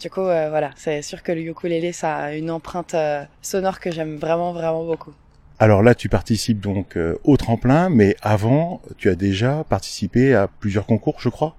[0.00, 3.80] Du coup, euh, voilà, c'est sûr que le ukulélé, ça a une empreinte euh, sonore
[3.80, 5.12] que j'aime vraiment, vraiment beaucoup.
[5.58, 10.48] Alors là, tu participes donc euh, au tremplin, mais avant, tu as déjà participé à
[10.48, 11.54] plusieurs concours, je crois?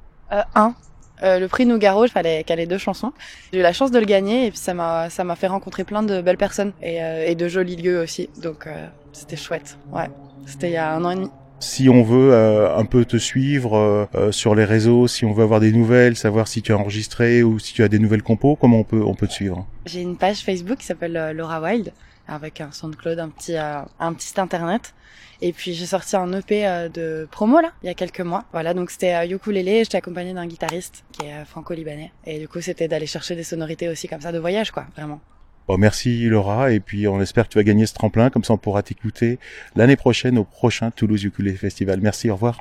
[0.54, 0.76] Un,
[1.24, 3.14] le prix Nougaro, il fallait caler deux chansons.
[3.54, 5.84] J'ai eu la chance de le gagner et puis ça m'a, ça m'a fait rencontrer
[5.86, 8.30] plein de belles personnes et, et de jolis lieux aussi.
[8.44, 8.68] Donc
[9.14, 9.78] c'était chouette.
[9.94, 10.10] Ouais,
[10.46, 11.32] c'était il y a un an et demi.
[11.60, 15.32] Si on veut euh, un peu te suivre euh, euh, sur les réseaux, si on
[15.32, 18.24] veut avoir des nouvelles, savoir si tu as enregistré ou si tu as des nouvelles
[18.24, 21.34] compos, comment on peut on peut te suivre J'ai une page Facebook qui s'appelle euh,
[21.34, 21.94] Laura Wild
[22.28, 24.94] avec un SoundCloud, un petit, euh, un petit site internet.
[25.42, 28.46] Et puis j'ai sorti un EP de promo là, il y a quelques mois.
[28.54, 32.12] Voilà, donc c'était ukulélé, j'étais accompagnée d'un guitariste qui est franco-libanais.
[32.26, 35.20] Et du coup c'était d'aller chercher des sonorités aussi comme ça de voyage quoi, vraiment.
[35.68, 38.54] Bon, merci Laura, et puis on espère que tu vas gagner ce tremplin, comme ça
[38.54, 39.40] on pourra t'écouter
[39.76, 42.00] l'année prochaine au prochain Toulouse Ukulele Festival.
[42.02, 42.60] Merci, au revoir.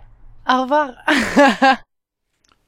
[0.48, 0.92] Au revoir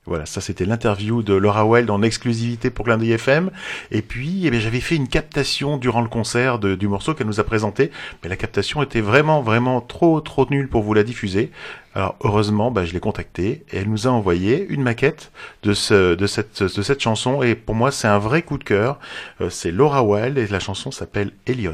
[0.06, 3.50] Voilà, ça c'était l'interview de Laura Wild en exclusivité pour Clin FM.
[3.90, 7.44] Et puis, eh j'avais fait une captation durant le concert du morceau qu'elle nous a
[7.44, 7.90] présenté,
[8.22, 11.50] mais la captation était vraiment, vraiment trop, trop nulle pour vous la diffuser.
[11.94, 15.32] Alors heureusement, bah, je l'ai contactée et elle nous a envoyé une maquette
[15.62, 17.42] de, cette, de cette chanson.
[17.42, 19.00] Et pour moi, c'est un vrai coup de cœur.
[19.40, 21.72] Euh, c'est Laura Wild et la chanson s'appelle Elliot.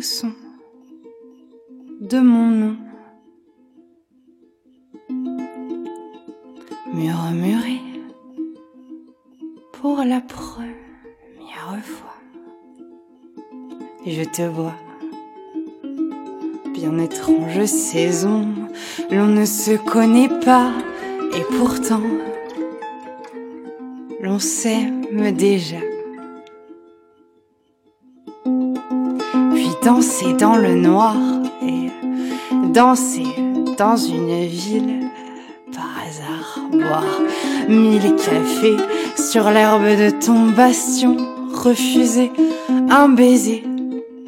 [0.00, 0.32] Son
[2.00, 2.76] de mon nom.
[6.92, 7.80] Murmurer
[9.72, 12.14] pour la première fois.
[14.06, 14.76] Je te vois,
[16.72, 18.48] bien étrange saison,
[19.10, 20.72] l'on ne se connaît pas
[21.36, 22.02] et pourtant
[24.20, 25.87] l'on s'aime déjà.
[29.88, 31.16] Danser dans le noir
[31.62, 31.88] et
[32.74, 33.32] danser
[33.78, 35.08] dans une ville
[35.74, 37.20] par hasard, boire
[37.70, 38.76] mille cafés
[39.16, 41.16] sur l'herbe de ton bastion,
[41.54, 42.30] refuser
[42.90, 43.64] un baiser,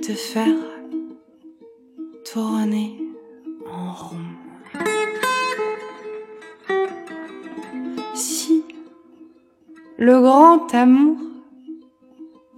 [0.00, 0.60] te faire
[2.32, 2.98] tourner
[3.70, 4.30] en rond.
[8.14, 8.64] Si
[9.98, 11.18] le grand amour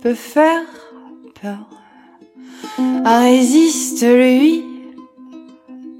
[0.00, 0.68] peut faire
[1.40, 1.71] peur,
[3.04, 4.64] résiste-lui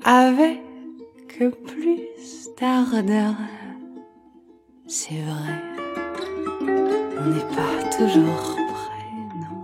[0.05, 0.63] avec
[1.51, 3.35] plus d'ardeur.
[4.87, 5.59] C'est vrai,
[7.19, 9.07] on n'est pas toujours prêt,
[9.41, 9.63] non.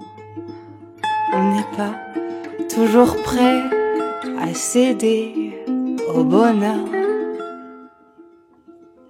[1.34, 1.94] On n'est pas
[2.68, 3.62] toujours prêt
[4.40, 5.52] à céder
[6.14, 6.86] au bonheur.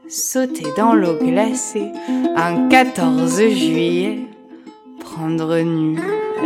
[0.08, 1.92] Sauter dans l'eau glacée
[2.34, 4.20] un 14 juillet,
[5.00, 5.98] prendre nu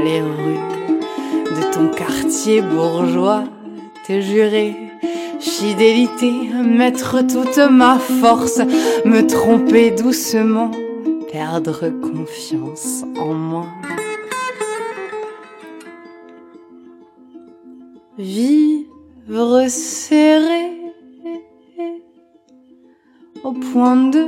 [0.04, 0.91] les rues
[1.52, 3.44] de ton quartier bourgeois,
[4.06, 4.74] te jurer
[5.40, 6.30] fidélité,
[6.64, 8.58] mettre toute ma force,
[9.04, 10.70] me tromper doucement,
[11.30, 13.66] perdre confiance en moi.
[18.18, 20.70] Vivre serré
[23.42, 24.26] au point de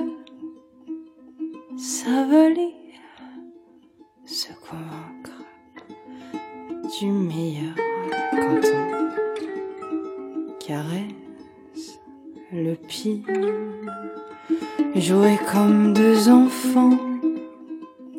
[1.76, 2.74] s'avaler,
[4.24, 5.03] se convaincre
[7.04, 7.74] du meilleur
[8.32, 8.66] quand
[10.48, 12.00] on caresse
[12.50, 13.18] le pire.
[14.94, 16.96] Jouer comme deux enfants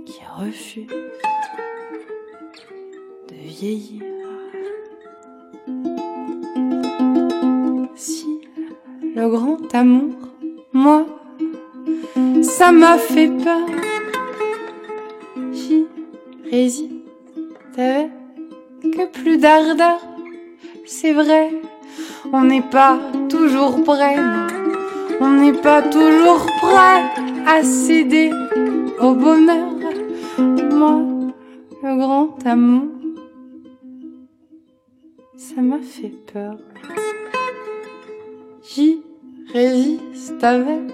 [0.05, 0.87] qui refusent
[3.29, 4.03] de vieillir.
[7.95, 8.27] Si
[9.15, 10.13] le grand amour,
[10.73, 11.07] moi,
[12.43, 13.67] ça m'a fait peur.
[15.53, 15.87] J'y
[16.51, 16.91] résiste
[19.03, 19.99] plus d'ardeur.
[20.85, 21.51] C'est vrai,
[22.31, 24.15] on n'est pas toujours prêt,
[25.19, 27.03] on n'est pas toujours prêt
[27.45, 28.31] à céder
[28.99, 29.73] au bonheur.
[30.37, 31.01] Moi,
[31.83, 32.89] le grand amour,
[35.37, 36.57] ça m'a fait peur.
[38.63, 39.01] J'y
[39.53, 40.87] résiste avec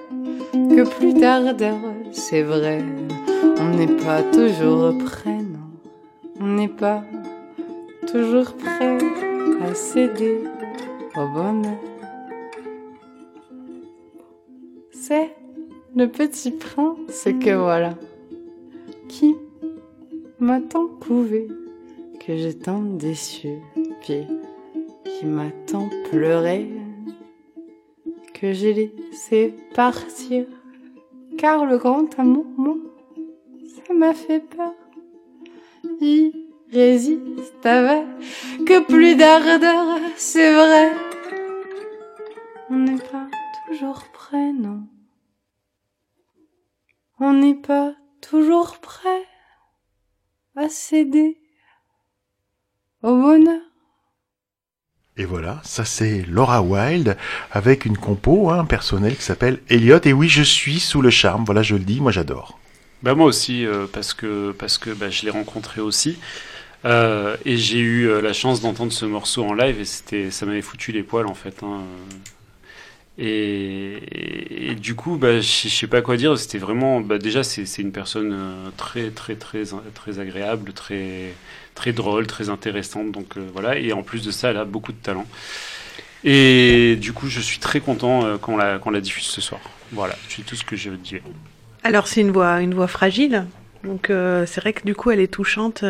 [0.51, 1.77] que plus d'ardeur,
[2.11, 2.83] c'est vrai,
[3.59, 5.69] on n'est pas toujours prêt, non,
[6.39, 7.03] on n'est pas
[8.07, 8.97] toujours prêt
[9.61, 10.43] à céder
[11.15, 11.77] au bonheur.
[14.91, 15.35] C'est
[15.95, 17.95] le petit prince que voilà,
[19.07, 19.35] qui
[20.39, 21.47] m'a tant couvé
[22.19, 23.57] que j'ai tant déçu,
[24.01, 24.25] puis
[25.05, 26.69] qui m'a tant pleuré
[28.33, 30.45] que j'ai laissé partir,
[31.37, 32.45] car le grand amour,
[33.85, 34.73] ça m'a fait peur.
[36.71, 38.05] Résiste avec
[38.65, 40.91] que plus d'ardeur, c'est vrai.
[42.69, 43.27] On n'est pas
[43.67, 44.87] toujours prêt, non.
[47.19, 49.25] On n'est pas toujours prêt
[50.55, 51.37] à céder
[53.03, 53.61] au bonheur.
[55.17, 57.17] Et voilà, ça c'est Laura Wilde
[57.51, 59.99] avec une compo hein, personnelle qui s'appelle Elliot.
[60.05, 62.57] Et oui, je suis sous le charme, voilà, je le dis, moi j'adore.
[63.03, 66.17] Bah moi aussi, euh, parce que, parce que bah, je l'ai rencontré aussi.
[66.83, 70.47] Euh, et j'ai eu euh, la chance d'entendre ce morceau en live et c'était, ça
[70.47, 71.61] m'avait foutu les poils en fait.
[71.63, 71.83] hein.
[73.17, 76.35] Et, du coup, bah, je sais pas quoi dire.
[76.39, 79.63] C'était vraiment, bah, déjà, c'est une personne euh, très, très, très,
[79.93, 81.33] très agréable, très,
[81.75, 83.11] très drôle, très intéressante.
[83.11, 83.77] Donc voilà.
[83.77, 85.27] Et en plus de ça, elle a beaucoup de talent.
[86.23, 89.61] Et du coup, je suis très content qu'on la, qu'on la diffuse ce soir.
[89.91, 91.21] Voilà, c'est tout ce que je veux dire.
[91.83, 93.45] Alors c'est une voix, une voix fragile.
[93.83, 95.83] Donc c'est vrai que du coup elle est touchante.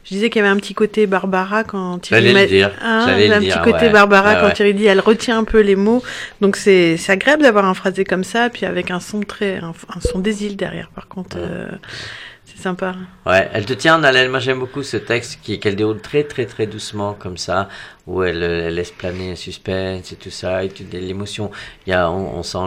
[0.00, 2.46] Euh, je disais qu'il y avait un petit côté Barbara quand Thierry J'allais le m'a-
[2.46, 3.92] dire, Hein, le un dire, petit côté ouais.
[3.92, 4.52] Barbara Ouais, quand ouais.
[4.54, 6.02] Thierry dit elle retient un peu les mots.
[6.40, 10.00] Donc c'est agréable d'avoir un phrasé comme ça, puis avec un son très un, un
[10.00, 10.88] son des îles derrière.
[10.94, 12.29] Par contre, euh, c'est
[12.60, 12.94] sympa.
[13.26, 14.30] Ouais, elle te tient en haleine.
[14.30, 17.68] Moi, j'aime beaucoup ce texte qui qu'elle déroule très, très, très doucement comme ça,
[18.06, 21.50] où elle, laisse planer un suspense et tout ça, et l'émotion.
[21.86, 22.58] Il y a, on, sent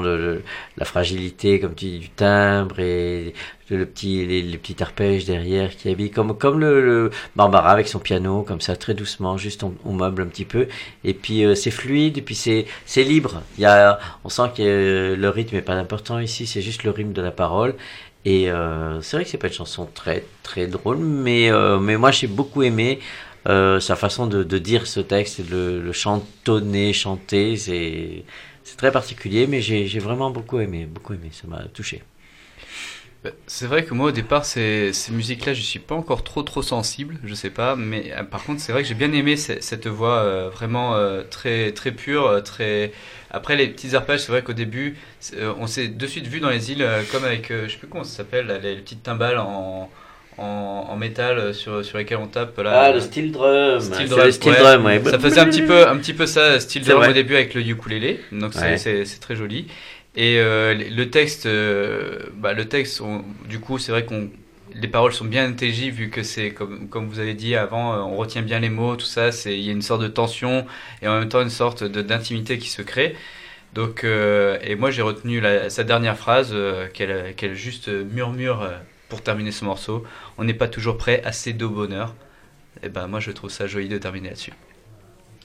[0.77, 3.33] la fragilité, comme tu dis, du timbre et
[3.69, 8.61] le, petit, les, arpèges derrière qui habillent comme, comme le, Barbara avec son piano, comme
[8.61, 10.67] ça, très doucement, juste on, meuble un petit peu.
[11.03, 13.41] Et puis euh, c'est fluide, et puis c'est, c'est libre.
[13.57, 16.83] Il y a, on sent que euh, le rythme est pas important ici, c'est juste
[16.83, 17.75] le rythme de la parole.
[18.25, 21.97] Et euh, c'est vrai que c'est pas une chanson très très drôle, mais euh, mais
[21.97, 22.99] moi j'ai beaucoup aimé
[23.49, 28.23] euh, sa façon de, de dire ce texte, de le, le chantonner, chanter, c'est
[28.63, 32.01] c'est très particulier, mais j'ai j'ai vraiment beaucoup aimé, beaucoup aimé, ça m'a touché.
[33.23, 36.43] Bah, C'est vrai que moi au départ ces, ces musiques-là je suis pas encore trop
[36.43, 39.37] trop sensible, je sais pas, mais euh, par contre c'est vrai que j'ai bien aimé
[39.37, 42.91] ce- cette voix euh, vraiment euh, très très pure, euh, très.
[43.31, 44.97] Après les petits arpèges, c'est vrai qu'au début
[45.37, 47.77] euh, on s'est de suite vu dans les îles euh, comme avec euh, je sais
[47.79, 49.89] plus comment ça s'appelle les, les petites timbales en
[50.39, 52.85] en, en métal sur sur lesquelles on tape là.
[52.85, 53.79] Ah, le steel drum.
[53.79, 55.01] Steel drum, le steel drum, ouais.
[55.05, 57.61] Ça faisait un petit peu un petit peu ça steel drum au début avec le
[57.61, 59.05] ukulélé, donc c'est Ouais.
[59.21, 59.67] très joli.
[60.15, 63.01] Et euh, le texte, euh, bah, le texte,
[63.49, 64.29] du coup, c'est vrai qu'on
[64.75, 67.97] les paroles sont bien intelligibles vu que c'est comme comme vous avez dit avant, euh,
[67.99, 69.29] on retient bien les mots, tout ça.
[69.45, 70.65] Il y a une sorte de tension
[71.01, 73.15] et en même temps une sorte de d'intimité qui se crée.
[73.73, 76.55] Donc et moi j'ai retenu la- sa dernière phrase
[76.93, 78.69] qu'elle qu'elle juste murmure
[79.09, 80.05] pour terminer ce morceau.
[80.37, 82.15] On n'est pas toujours prêt céder au bonheur.
[82.83, 84.53] Et ben moi je trouve ça joli de terminer là-dessus.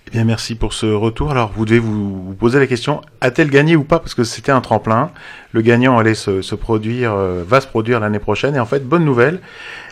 [0.08, 1.30] Eh bien, merci pour ce retour.
[1.30, 3.98] Alors, vous devez vous, vous poser la question a-t-elle gagné ou pas?
[3.98, 5.10] Parce que c'était un tremplin.
[5.52, 8.54] Le gagnant allait se, produire, euh, va se produire l'année prochaine.
[8.54, 9.40] Et en fait, bonne nouvelle,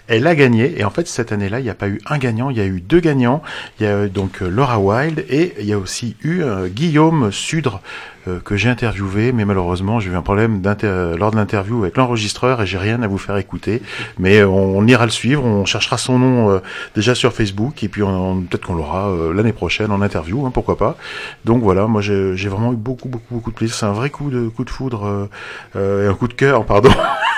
[0.09, 0.79] elle a gagné.
[0.79, 2.67] Et en fait, cette année-là, il n'y a pas eu un gagnant, il y a
[2.67, 3.43] eu deux gagnants.
[3.81, 6.69] Il y a eu donc euh, Laura Wilde et il y a aussi eu euh,
[6.69, 7.81] Guillaume Sudre
[8.29, 9.33] euh, que j'ai interviewé.
[9.33, 13.09] Mais malheureusement, j'ai eu un problème lors de l'interview avec l'enregistreur et j'ai rien à
[13.09, 13.83] vous faire écouter.
[14.19, 15.45] Mais euh, on, ira le suivre.
[15.45, 16.59] On cherchera son nom euh,
[16.95, 20.77] déjà sur Facebook et puis peut-être qu'on l'aura euh, l'année prochaine en interview, hein, pourquoi
[20.77, 20.97] pas.
[21.45, 23.77] Donc voilà, moi j'ai j'ai vraiment eu beaucoup, beaucoup, beaucoup de plaisir.
[23.77, 25.27] C'est un vrai coup de coup de foudre euh, euh,
[25.75, 26.91] et un coup de cœur, pardon.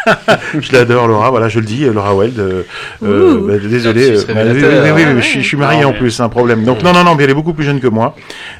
[0.59, 1.31] je l'adore, Laura.
[1.31, 2.63] Voilà, je le dis, Laura euh,
[3.03, 4.11] euh, bah, désolé.
[4.13, 4.97] Lapsus euh, mais oui, oui, révélateur.
[4.97, 5.23] oui, oui, oui, ouais.
[5.23, 6.65] je, suis- je suis marié Non, en plus, c'est un problème.
[6.65, 8.15] Donc non, non, non, mais elle est beaucoup plus jeune que moi.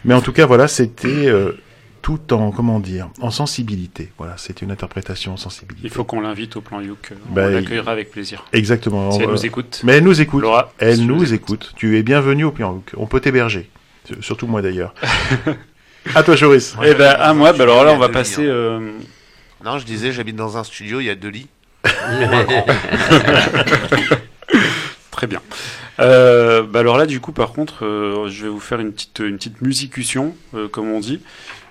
[0.05, 1.09] Mais en tout cas, voilà, c'était.
[1.09, 1.53] euh,
[2.01, 4.13] tout en, comment dire, en sensibilité.
[4.17, 5.87] Voilà, c'est une interprétation en sensibilité.
[5.87, 7.11] Il faut qu'on l'invite au plan Youk.
[7.29, 8.45] On Bah, l'accueillera avec plaisir.
[8.53, 9.11] Exactement.
[9.11, 9.81] Si elle nous écoute.
[9.85, 10.41] Mais elle nous écoute.
[10.43, 11.73] Laura, elle si nous écoute.
[11.77, 12.93] Tu es bienvenue au Plan Hook.
[12.97, 13.69] On peut t'héberger.
[14.21, 14.95] Surtout moi d'ailleurs.
[16.15, 16.77] à toi, Joris.
[16.83, 18.49] Eh ben, à moi, bah alors là, on va passer.
[19.65, 21.49] Non, je disais, j'habite dans un studio, il y a deux lits.
[25.11, 25.41] Très bien.
[26.01, 29.19] Euh, bah alors là, du coup, par contre, euh, je vais vous faire une petite,
[29.19, 31.21] une petite musicution, euh, comme on dit,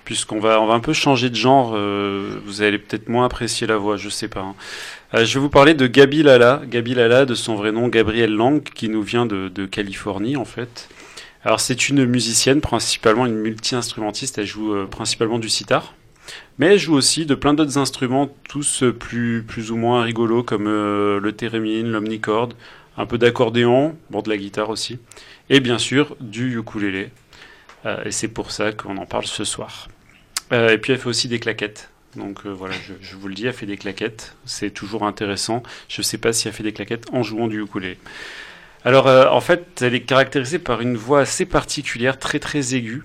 [0.04, 1.72] puisqu'on va, on va un peu changer de genre.
[1.74, 4.40] euh, vous allez peut-être moins apprécier la voix, je sais pas.
[4.40, 4.54] hein.
[5.14, 6.60] Euh, je vais vous parler de Gabi Lala.
[6.66, 10.44] Gabi Lala, de son vrai nom Gabrielle Lang, qui nous vient de, de Californie, en
[10.44, 10.88] fait.
[11.44, 14.36] Alors, c'est une musicienne, principalement une multi-instrumentiste.
[14.36, 15.94] Elle joue euh, principalement du sitar.
[16.58, 20.42] Mais elle joue aussi de plein d'autres instruments, tous euh, plus, plus ou moins rigolos,
[20.42, 22.54] comme euh, le thérémine, l'omnicorde,
[22.96, 24.98] un peu d'accordéon, bon, de la guitare aussi,
[25.50, 27.10] et bien sûr du ukulélé.
[27.86, 29.88] Euh, et c'est pour ça qu'on en parle ce soir.
[30.50, 31.90] Et puis elle fait aussi des claquettes.
[32.16, 34.34] Donc voilà, je, je vous le dis, elle fait des claquettes.
[34.46, 35.62] C'est toujours intéressant.
[35.90, 37.98] Je ne sais pas si elle fait des claquettes en jouant du ukulélé.
[38.82, 43.02] Alors en fait, elle est caractérisée par une voix assez particulière, très très aiguë.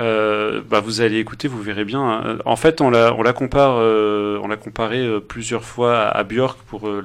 [0.00, 2.38] Euh, bah, vous allez écouter, vous verrez bien.
[2.44, 6.08] En fait, on la, on la compare, euh, on l'a comparé euh, plusieurs fois à,
[6.18, 7.04] à Björk pour euh,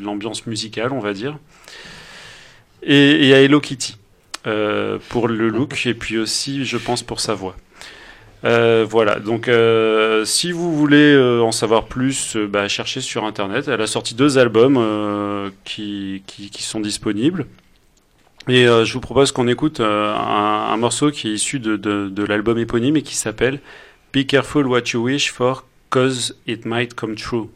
[0.00, 1.36] l'ambiance musicale, on va dire,
[2.82, 3.96] et, et à Hello Kitty
[5.08, 7.54] pour le look, et puis aussi, je pense, pour sa voix.
[8.42, 9.50] Voilà, donc
[10.24, 13.68] si vous voulez en savoir plus, bah, cherchez sur internet.
[13.68, 17.46] Elle a sorti deux albums qui, qui, qui sont disponibles.
[18.48, 21.76] Et euh, je vous propose qu'on écoute euh, un, un morceau qui est issu de,
[21.76, 23.60] de, de l'album éponyme et qui s'appelle
[24.14, 27.50] Be Careful What You Wish For, Cause It Might Come True.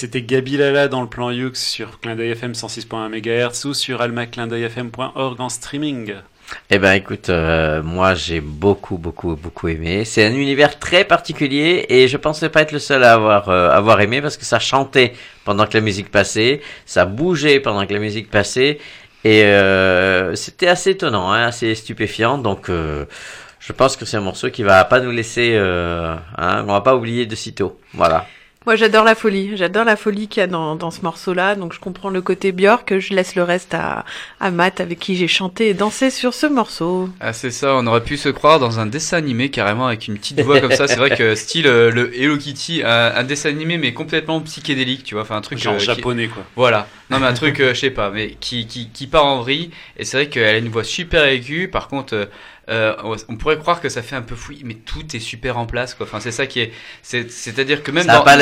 [0.00, 5.38] C'était Gabi Lala dans le plan Youx sur Clin FM 106.1 MHz ou sur almaclindeuilfm.org
[5.38, 6.14] en streaming.
[6.70, 10.06] Eh ben écoute, euh, moi j'ai beaucoup beaucoup beaucoup aimé.
[10.06, 13.68] C'est un univers très particulier et je pensais pas être le seul à avoir euh,
[13.68, 15.12] avoir aimé parce que ça chantait
[15.44, 18.78] pendant que la musique passait, ça bougeait pendant que la musique passait
[19.24, 22.38] et euh, c'était assez étonnant, hein, assez stupéfiant.
[22.38, 26.80] Donc je pense que c'est un morceau qui va pas nous laisser, hein, on va
[26.80, 27.78] pas oublier de sitôt.
[27.92, 28.24] Voilà.
[28.66, 29.56] Moi, j'adore la folie.
[29.56, 31.54] J'adore la folie qu'il y a dans, dans ce morceau-là.
[31.54, 32.98] Donc, je comprends le côté Björk.
[32.98, 34.04] Je laisse le reste à,
[34.38, 37.08] à Matt, avec qui j'ai chanté et dansé sur ce morceau.
[37.20, 40.18] Ah, c'est ça, on aurait pu se croire dans un dessin animé carrément avec une
[40.18, 40.86] petite voix comme ça.
[40.88, 45.04] C'est vrai que style euh, le Hello Kitty, un, un dessin animé mais complètement psychédélique,
[45.04, 45.22] tu vois.
[45.22, 46.42] Enfin, un truc Genre euh, qui- japonais, quoi.
[46.54, 46.86] Voilà.
[47.08, 49.70] Non, mais un truc, euh, je sais pas, mais qui, qui, qui part en vrille.
[49.96, 51.68] Et c'est vrai qu'elle a une voix super aiguë.
[51.68, 52.28] Par contre,
[52.70, 52.94] euh,
[53.28, 55.94] on pourrait croire que ça fait un peu fouillis, mais tout est super en place,
[55.94, 56.06] quoi.
[56.06, 56.72] Enfin, c'est ça qui est.
[57.02, 58.22] c'est- C'est-à-dire que même Ça dans.
[58.24, 58.36] pas.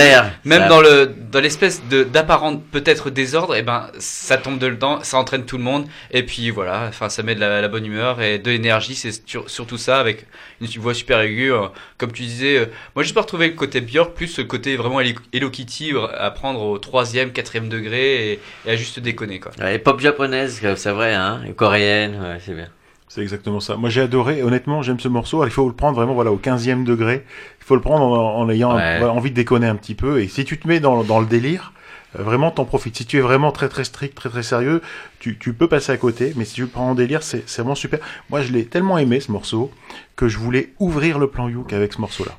[0.45, 5.01] Même Ça- dans le dans l'espèce de d'apparent peut-être désordre, et ben ça tombe dedans,
[5.03, 5.87] ça entraîne tout le monde.
[6.11, 8.95] Et puis voilà, enfin ça met de la, la bonne humeur et de l'énergie.
[8.95, 10.27] C'est sur- surtout ça avec
[10.61, 11.67] une voix super aiguë, euh,
[11.97, 12.59] comme tu disais.
[12.59, 16.07] euh, moi, j'ai pas retrouvé le côté Björk, plus le côté vraiment Hello Kitty euh,
[16.19, 19.53] à prendre au troisième, quatrième degré et, et à juste déconner quoi.
[19.61, 22.69] Ouais, pop japonaise, c'est vrai, hein, et coréenne, ouais, c'est bien.
[23.09, 23.77] C'est exactement ça.
[23.77, 25.39] Moi j'ai adoré, honnêtement j'aime ce morceau.
[25.39, 27.25] Alors, il faut le prendre vraiment voilà, au 15e degré.
[27.61, 29.03] Il faut le prendre en, en ayant Ouais.
[29.05, 30.21] envie de déconner un petit peu.
[30.21, 31.73] Et si tu te mets dans, dans le délire,
[32.19, 32.97] euh, vraiment t'en profites.
[32.97, 34.83] Si tu es vraiment très très strict, très très sérieux,
[35.21, 36.33] tu, tu peux passer à côté.
[36.37, 37.99] Mais si tu le prends en délire, c'est c'est vraiment super.
[38.31, 39.71] Moi je l'ai tellement aimé ce morceau
[40.17, 42.33] que je voulais ouvrir le plan Youk avec ce morceau-là.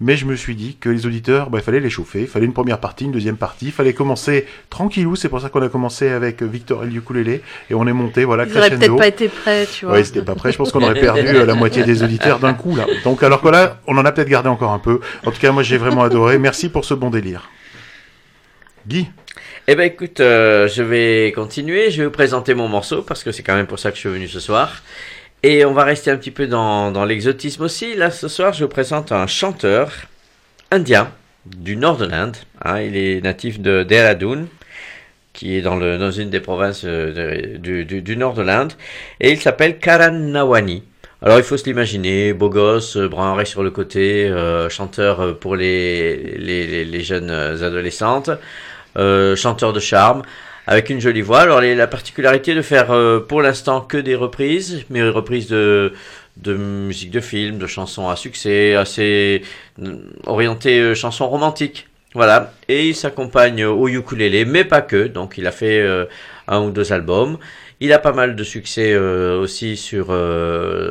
[0.00, 2.46] Mais je me suis dit que les auditeurs, bah, il fallait les chauffer, il fallait
[2.46, 5.68] une première partie, une deuxième partie, il fallait commencer tranquillou, c'est pour ça qu'on a
[5.68, 8.78] commencé avec Victor et le ukulélé, et on est monté, voilà, Ils crescendo.
[8.78, 9.94] peut-être pas été prêts, tu vois.
[9.94, 10.52] Ouais, c'était pas prêt.
[10.52, 12.86] Je pense qu'on aurait perdu euh, la moitié des auditeurs d'un coup, là.
[13.04, 15.00] Donc, alors que là, on en a peut-être gardé encore un peu.
[15.24, 16.38] En tout cas, moi, j'ai vraiment adoré.
[16.38, 17.50] Merci pour ce bon délire.
[18.86, 19.08] Guy?
[19.70, 23.32] Eh ben écoute, euh, je vais continuer, je vais vous présenter mon morceau parce que
[23.32, 24.82] c'est quand même pour ça que je suis venu ce soir.
[25.44, 27.94] Et on va rester un petit peu dans, dans l'exotisme aussi.
[27.94, 29.92] Là, ce soir, je vous présente un chanteur
[30.72, 31.12] indien
[31.46, 32.36] du nord de l'Inde.
[32.64, 32.80] hein.
[32.80, 34.46] il est natif de Dehradun,
[35.32, 38.72] qui est dans, le, dans une des provinces euh, du, du, nord de l'Inde.
[39.20, 40.82] Et il s'appelle Karan Nawani.
[41.22, 45.54] Alors il faut se l'imaginer, beau gosse, euh, brun sur le côté, euh, chanteur pour
[45.54, 48.30] les, les, jeunes adolescentes,
[49.36, 50.22] chanteur de charme,
[50.68, 51.40] avec une jolie voix.
[51.40, 55.92] Alors a la particularité de faire euh, pour l'instant que des reprises, mais reprises de,
[56.46, 59.42] musique de film, de chansons à succès, assez
[59.82, 59.96] euh,
[60.26, 61.88] orientées euh, chansons romantiques.
[62.14, 65.06] Voilà, et il s'accompagne au ukulélé, mais pas que.
[65.06, 65.86] Donc il a fait
[66.48, 67.36] un ou deux albums.
[67.80, 70.06] Il a pas mal de succès aussi sur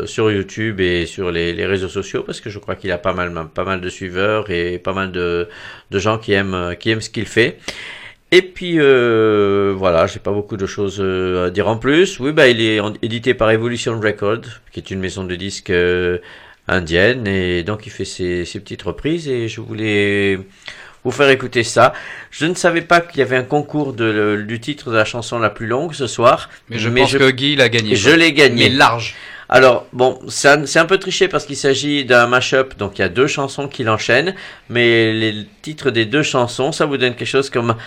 [0.06, 3.14] sur YouTube et sur les, les réseaux sociaux parce que je crois qu'il a pas
[3.14, 5.50] mal pas mal de suiveurs et pas mal de
[5.90, 7.58] de gens qui aiment qui aiment ce qu'il fait.
[8.32, 12.20] Et puis euh, voilà, j'ai pas beaucoup de choses euh, à dire en plus.
[12.20, 16.18] Oui, bah il est édité par Evolution Records, qui est une maison de disques euh,
[16.68, 19.30] indienne, et donc il fait ses, ses petites reprises.
[19.30, 20.40] Et je voulais
[21.06, 21.94] vous faire écouter ça.
[22.30, 25.06] Je ne savais pas qu'il y avait un concours de, le- du titre de la
[25.06, 26.50] chanson la plus longue ce soir.
[26.70, 28.68] Mais je pense que Guy l'a gagné, Je l'ai gagné.
[28.68, 29.16] Mais large.
[29.50, 33.06] Alors, bon, c'est un, un peu triché parce qu'il s'agit d'un mash-up, donc il y
[33.06, 34.36] a deux chansons qu'il enchaîne,
[34.68, 37.78] mais les titres des deux chansons, ça vous donne quelque chose comme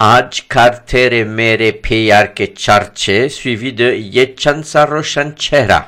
[0.00, 5.80] Aj kar tere mere pyar ke charche, suivi de Ye chansa roshan chehra.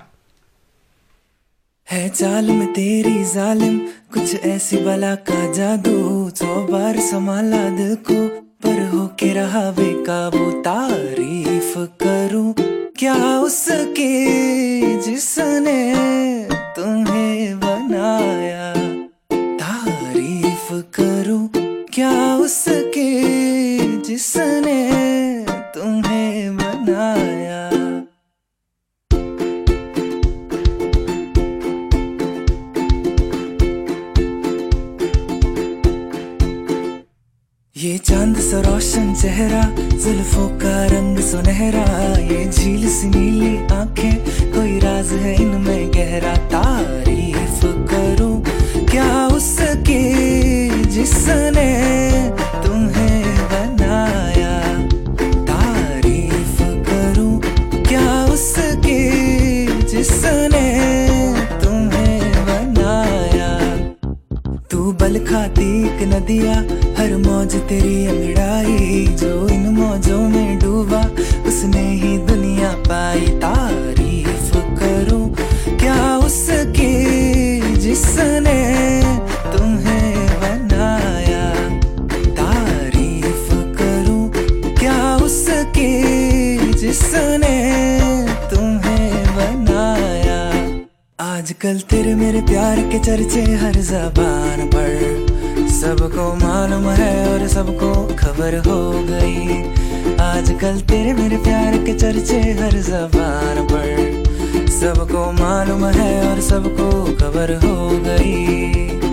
[1.89, 3.79] है जालिम तेरी जालिम
[4.15, 5.97] कुछ ऐसी बला का जादू
[6.39, 8.17] सौ बार संभाला दिल को
[8.65, 12.55] पर हो के रहा बेकाबू तारीफ़ करूँ
[12.99, 14.13] क्या उसके
[15.07, 15.81] जिसने
[16.77, 18.73] तुम्हें बनाया
[19.63, 21.45] तारीफ़ करूँ
[21.95, 24.77] क्या उसकी जिसने
[25.75, 27.61] तुम्हें बनाया?
[37.77, 39.63] ये चाँद सा रोशन चेहरा,
[39.97, 41.85] जुल्फों का रंग सुनहरा,
[42.19, 44.17] ये झील सी नीली आँखें,
[44.55, 47.61] कोई राज है इनमें गहरा, तारीफ़
[47.93, 48.35] करूँ,
[48.91, 50.52] क्या उसकी
[51.03, 51.71] जिसने
[52.65, 53.23] तुम्हें
[53.53, 54.53] बनाया
[55.49, 57.33] तारीफ़ करूँ
[57.89, 59.01] क्या उसकी
[59.91, 60.63] जिसने
[61.65, 63.51] तुम्हें बनाया?
[64.71, 66.55] तू बल खाती एक नदिया,
[67.01, 71.03] हर मौज तेरी अंगड़ाई जो इन मौजों में डूबा,
[71.49, 75.25] उसने ही दुनिया पाई तारीफ़ करूँ।
[75.83, 76.95] क्या उसकी
[77.79, 78.61] जिसने
[79.53, 80.02] तुम्हें
[91.63, 98.57] आजकल तेरे मेरे प्यार के चर्चे हर जबान पर। सबको मालूम है और सबको खबर
[98.67, 99.63] हो गई।
[100.23, 107.55] आजकल तेरे मेरे प्यार के चर्चे हर जबान पर। सबको मालूम है और सबको खबर
[107.65, 109.12] हो गई।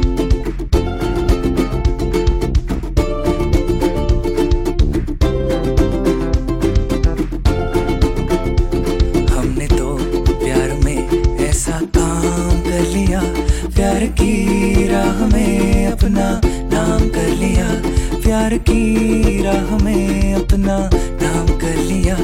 [14.20, 17.68] की राह में अपना नाम कर लिया।
[18.22, 22.16] प्यार की राह में अपना नाम कर लिया।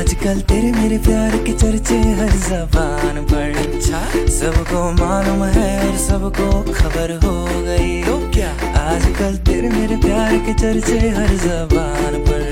[0.00, 6.50] आजकल तेरे मेरे प्यार के चर्चे हर जबान पर। अच्छा सबको मालूम है और सबको
[6.72, 8.50] खबर हो गई। तो क्या?
[8.80, 12.42] आजकल तेरे मेरे प्यार के चर्चे हर जबान पर।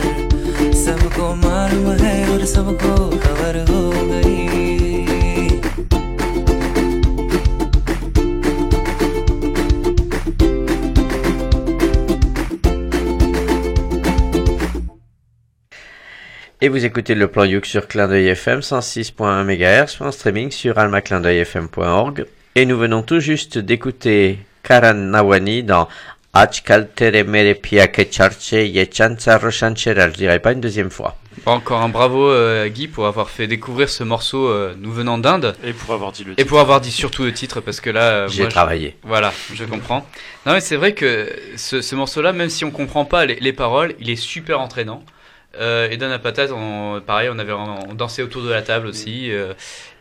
[0.74, 4.99] सबको मालूम है और सबको खबर हो गई।
[16.62, 20.78] Et vous écoutez le plan Youk sur Clin d'œil FM 106.1 MHz en streaming sur
[20.78, 22.26] almaclindeuilfm.org.
[22.54, 25.88] Et nous venons tout juste d'écouter Karan Nawani dans.
[26.34, 26.50] Je
[30.16, 31.16] dirais pas une deuxième fois.
[31.46, 35.56] Encore un bravo euh, Guy pour avoir fait découvrir ce morceau euh, nous venant d'Inde.
[35.64, 36.48] Et pour avoir dit le Et titre.
[36.48, 38.02] pour avoir dit surtout le titre parce que là...
[38.02, 38.96] euh, J'ai je- travaillé.
[39.02, 40.06] Voilà, je comprends.
[40.44, 43.52] Non mais c'est vrai que ce, ce morceau-là, même si on comprend pas les, les
[43.54, 45.02] paroles, il est super entraînant.
[45.58, 48.86] Euh, et dans la patate, on, pareil, on avait on dansait autour de la table
[48.86, 49.30] aussi.
[49.32, 49.52] euh,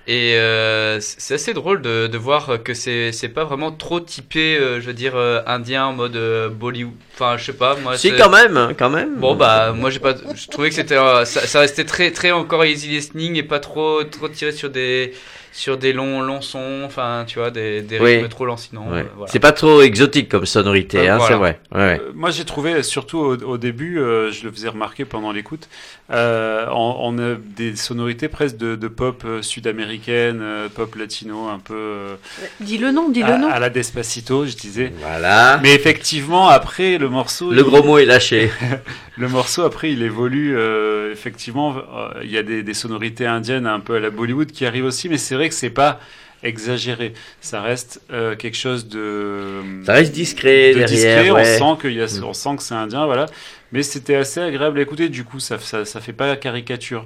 [0.07, 4.57] et euh, c'est assez drôle de, de voir que c'est c'est pas vraiment trop typé,
[4.57, 6.93] euh, je veux dire, euh, indien en mode euh, Bollywood.
[7.13, 7.75] Enfin, je sais pas.
[7.75, 9.15] Moi, Si, c'est- quand même, quand même.
[9.17, 12.65] Bon bah moi j'ai pas, je trouvais que c'était, ça, ça restait très très encore
[12.65, 15.13] easy listening et pas trop trop tiré sur des
[15.51, 16.81] sur des longs longs sons.
[16.85, 18.15] Enfin, tu vois, des, des Oui.
[18.17, 18.87] rythmes trop lancinants.
[18.91, 18.99] Ouais.
[18.99, 19.31] euh, voilà.
[19.31, 21.27] C'est pas trop exotique comme sonorité, Euh, hein, voilà.
[21.27, 21.59] c'est vrai.
[21.73, 22.01] Ouais, ouais.
[22.03, 25.67] Euh, Moi, j'ai trouvé, surtout au, au début, euh, je le faisais remarquer pendant l'écoute,
[26.11, 31.59] euh, on, on a des sonorités presque de, de pop sud-américaine, euh, pop latino, un
[31.59, 32.15] peu euh,
[32.61, 33.49] Dis le nom, dis à, le nom.
[33.49, 34.91] à la Despacito, je disais.
[35.01, 35.59] Voilà.
[35.61, 37.51] Mais effectivement, après, le morceau...
[37.51, 38.49] Le gros mot est lâché.
[39.17, 40.55] le morceau, après, il évolue.
[40.57, 44.51] euh, effectivement, euh, il y a des, des sonorités indiennes un peu à la Bollywood
[44.51, 45.99] qui arrivent aussi, mais c'est vrai que c'est pas
[46.43, 47.13] exagéré.
[47.41, 49.61] Ça reste euh, quelque chose de...
[49.85, 51.57] Ça reste discret de derrière, discret, ouais.
[51.61, 52.23] On sent qu'il y a, Mm.
[52.23, 53.25] on sent que c'est indien, voilà.
[53.71, 55.09] Mais c'était assez agréable à écouter.
[55.09, 57.05] Du coup, ça, ça, ça fait pas caricature.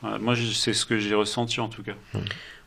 [0.00, 1.94] Voilà, moi, c'est ce que j'ai ressenti en tout cas.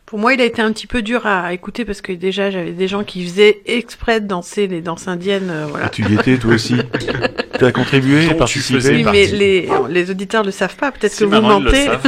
[0.06, 2.74] Pour moi, il a été un petit peu dur à écouter parce que déjà, j'avais
[2.74, 5.50] des gens qui faisaient exprès de danser les danses indiennes.
[5.50, 5.86] euh, voilà.
[5.86, 6.76] Ah, tu y étais toi aussi
[7.58, 10.92] Tu as contribué, participé Oui, mais les, les auditeurs le savent pas.
[10.92, 11.88] Peut-être Si, que vous mentez.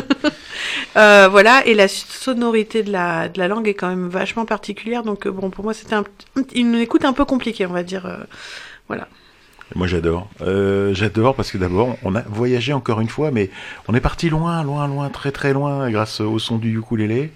[0.95, 5.03] Euh, voilà, et la sonorité de la, de la langue est quand même vachement particulière.
[5.03, 6.03] Donc, euh, bon, pour moi, c'était un,
[6.53, 8.05] une écoute un peu compliquée, on va dire.
[8.05, 8.17] euh,
[8.87, 9.07] voilà.
[9.75, 10.27] Moi j'adore.
[10.41, 13.49] Euh, j'adore parce que d'abord on a voyagé encore une fois, mais
[13.87, 17.31] on est parti loin, loin, loin, très très loin grâce au son du ukulélé.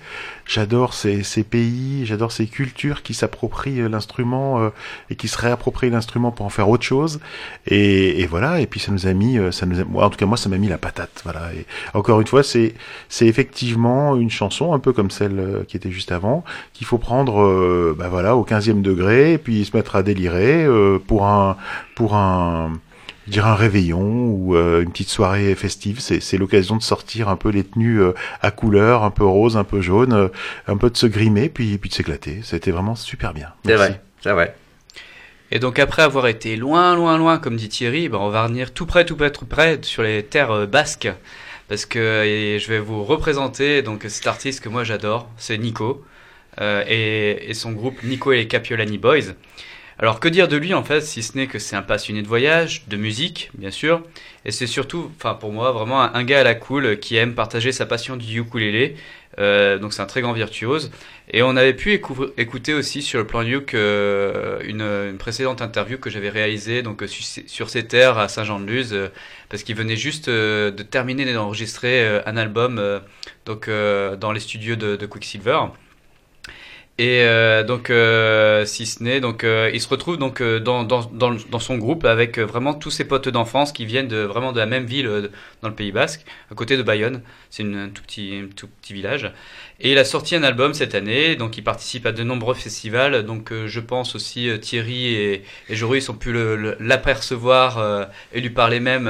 [0.48, 4.70] J'adore ces, pays, j'adore ces cultures qui s'approprient euh, l'instrument euh,
[5.10, 7.20] et qui se réapproprient l'instrument pour en faire autre chose.
[7.66, 8.62] Et, voilà.
[8.62, 10.48] Et puis ça nous a mis, euh, ça nous a, en tout cas moi ça
[10.48, 11.22] m'a mis la patate.
[11.26, 11.54] Voilà.
[11.54, 12.76] Et encore une fois c'est
[13.10, 16.98] c'est effectivement une chanson un peu comme celle euh, qui était juste avant qu'il faut
[16.98, 20.68] prendre, bah voilà, au 15e degré et puis se mettre à délirer
[21.08, 21.58] pour un
[21.98, 22.80] pour un
[23.26, 26.00] dirais un réveillon ou euh, une petite soirée festive.
[26.00, 29.64] C'est, l'occasion de sortir un peu les tenues euh, à couleur, un peu rose, un
[29.64, 30.28] peu jaune, euh,
[30.68, 32.42] un peu de se grimer, puis, puis de s'éclater.
[32.44, 33.52] C'était vraiment super bien.
[33.66, 34.56] C'est vrai, c'est vrai.
[35.50, 38.74] Et donc après avoir été loin, loin, loin, comme dit Thierry, ben on va revenir
[38.74, 41.10] tout près, tout près, tout près sur les terres basques.
[41.70, 42.00] Parce que
[42.62, 46.06] je vais vous représenter donc cet artiste que moi j'adore, c'est Nico.
[46.62, 49.34] et, et son groupe Nico et les Capiolani Boys.
[50.00, 52.28] Alors que dire de lui en fait, si ce n'est que c'est un passionné de
[52.28, 54.04] voyage, de musique, bien sûr.
[54.46, 57.72] Et c'est surtout, enfin pour moi, vraiment un, gars à la cool qui aime partager
[57.72, 58.96] sa passion du ukulélé.
[59.40, 60.92] Euh, donc c'est un très grand virtuose.
[61.32, 65.98] Et on avait pu écou- écouter aussi sur le plan Uke euh, une, précédente interview
[65.98, 69.10] que j'avais réalisée donc euh, sur, ces terres à Saint-Jean-de-Luz euh,
[69.50, 73.02] parce qu'il venait juste euh, de terminer d'enregistrer un album
[73.46, 75.60] donc dans les studios de, de Quicksilver.
[77.00, 80.84] Et euh, donc, euh, si ce n'est, donc, euh, il se retrouve donc euh, dans,
[80.84, 84.18] dans, dans, dans son groupe avec euh, vraiment tous ses potes d'enfance qui viennent de,
[84.18, 85.28] vraiment de la même ville euh,
[85.62, 87.22] dans le Pays Basque, à côté de Bayonne.
[87.52, 89.32] C'est un tout petit, tout petit village.
[89.80, 93.22] Et il a sorti un album cette année, donc il participe à de nombreux festivals.
[93.24, 96.34] Donc, je pense aussi Thierry et, et Joris ont pu
[96.80, 99.08] l'apercevoir et lui parler même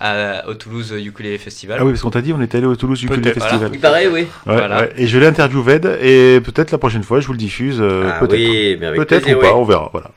[0.00, 1.78] à- au Toulouse Ukulele Festival.
[1.80, 3.34] Ah oui, parce qu'on t'a dit, on est allé au Toulouse Ukulele Peut-être.
[3.34, 3.58] Festival.
[3.58, 3.74] Voilà.
[3.74, 4.20] Il paraît, oui.
[4.20, 4.80] Ouais, Voilà.
[4.80, 4.92] ouais.
[4.96, 7.78] Et je l'ai interviewé et peut-être la prochaine fois, je vous le diffuse.
[7.80, 8.32] euh, Ah peut-être.
[8.32, 9.54] oui, mais avec peut-être plaisir, ou pas, oui.
[9.56, 9.88] on verra.
[9.92, 10.10] Voilà.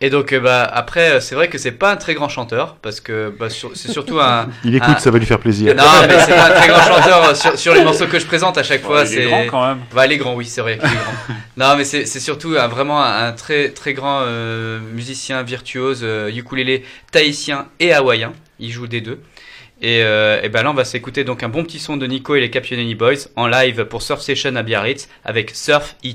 [0.00, 2.76] Et donc euh, bah après euh, c'est vrai que c'est pas un très grand chanteur
[2.82, 5.74] parce que bah, sur- c'est surtout un Il écoute, un- ça va lui faire plaisir.
[5.74, 8.58] Non mais c'est pas un très grand chanteur sur, sur les morceaux que je présente
[8.58, 9.78] à chaque Bon, fois il est c'est grand, quand même.
[9.94, 11.34] Bah, il est grand oui c'est vrai est grand.
[11.56, 16.00] non mais c'est c'est surtout un, vraiment un, un très très grand euh, musicien virtuose
[16.02, 19.20] euh, ukulélé tahitien et hawaïen il joue des deux.
[19.82, 22.40] Et, euh, ben là, on va s'écouter donc un bon petit son de Nico et
[22.40, 26.08] les Capionini Boys en live pour Surf Session à Biarritz avec Surf e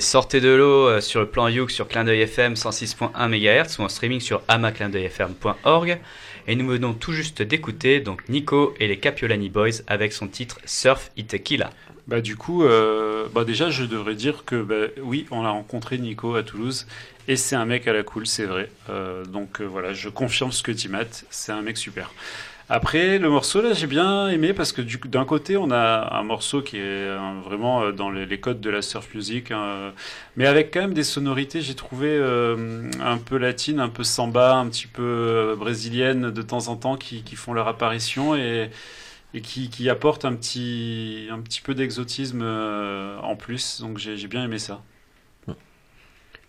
[0.00, 3.82] Sortez de l'eau euh, sur le plan Youk sur Clin d'œil FM 106.1 MHz ou
[3.82, 5.98] en streaming sur amaclindeuilfm.org.
[6.46, 10.58] Et nous venons tout juste d'écouter donc Nico et les Capiolani Boys avec son titre
[10.64, 11.68] Surf It Tequila.
[12.08, 15.98] Bah du coup, euh, bah déjà je devrais dire que bah, oui, on a rencontré
[15.98, 16.86] Nico à Toulouse
[17.28, 18.70] et c'est un mec à la cool, c'est vrai.
[18.88, 22.10] Euh, donc voilà, je confirme ce que dit Matt, c'est un mec super.
[22.72, 26.62] Après le morceau là, j'ai bien aimé parce que d'un côté on a un morceau
[26.62, 29.92] qui est euh, vraiment euh, dans les, codes de la surf music, hein,
[30.36, 34.54] mais avec quand même des sonorités, j'ai trouvé euh, un peu latines, un peu samba,
[34.54, 38.70] un petit peu euh, brésilienne de temps en temps qui, qui font leur apparition et
[39.34, 43.80] et qui, qui apporte un petit, un petit peu d'exotisme euh, en plus.
[43.80, 44.82] Donc j'ai j'ai bien aimé ça.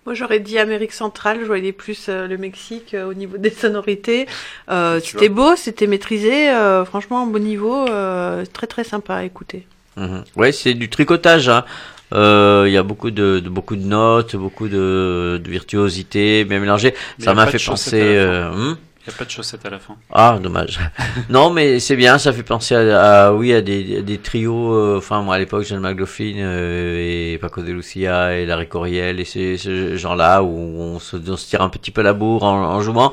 [0.06, 3.52] Moi, j'aurais dit Amérique centrale, je voyais plus euh, le Mexique euh, au niveau des
[3.52, 4.26] sonorités.
[4.70, 9.68] Euh, c'était beau, c'était maîtrisé, euh, franchement, bon niveau, euh, très très sympa à écouter.
[9.98, 10.24] Mhm.
[10.36, 11.50] Ouais, c'est du tricotage.
[11.50, 11.66] hein.
[12.14, 16.60] Euh, Il y a beaucoup de, de- beaucoup de notes, beaucoup de, de virtuosité, bien
[16.60, 16.94] mélangé.
[17.20, 18.18] Mais Ça m'a fait penser.
[19.04, 19.96] Il n'y a pas de chaussettes à la fin.
[20.14, 20.80] Ah, dommage.
[21.30, 24.74] non, mais c'est bien, ça fait penser à, à- oui, à des, à des trios,
[24.76, 29.20] euh, enfin, moi, à l'époque, John McLaughlin euh, et Paco de Lucia et Larry Coriel
[29.20, 32.44] et ces, ces gens-là où on se, on se tire un petit peu la bourre
[32.44, 33.12] en, en jouant.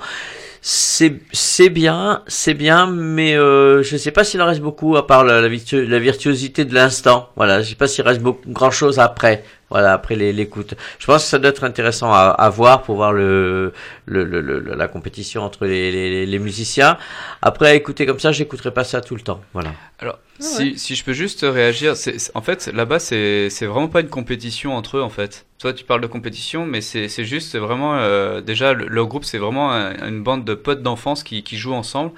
[0.60, 5.06] C'est, c'est bien, c'est bien, mais euh, je sais pas s'il en reste beaucoup à
[5.06, 7.30] part la, la, virtu- la virtuosité de l'instant.
[7.36, 9.44] Voilà, je sais pas s'il reste beaucoup, grand chose après.
[9.70, 10.74] Voilà, après les- l'écoute.
[10.98, 13.72] Je pense que ça doit être intéressant à, à voir pour voir le,
[14.06, 16.96] le, le- le- la compétition entre les, les, les musiciens.
[17.42, 19.40] Après, écouter comme ça, j'écouterai pas ça tout le temps.
[19.52, 19.72] Voilà.
[19.98, 23.88] Alors, si, si je peux juste réagir, c'est, c'est- en fait, là-bas, c'est, c'est vraiment
[23.88, 25.44] pas une compétition entre eux, en fait.
[25.58, 29.04] Toi, tu parles de compétition, mais c'est, c'est juste c'est vraiment, euh, déjà, le, le
[29.04, 32.12] groupe, c'est vraiment un- une bande de potes d'enfance qui, qui jouent ensemble.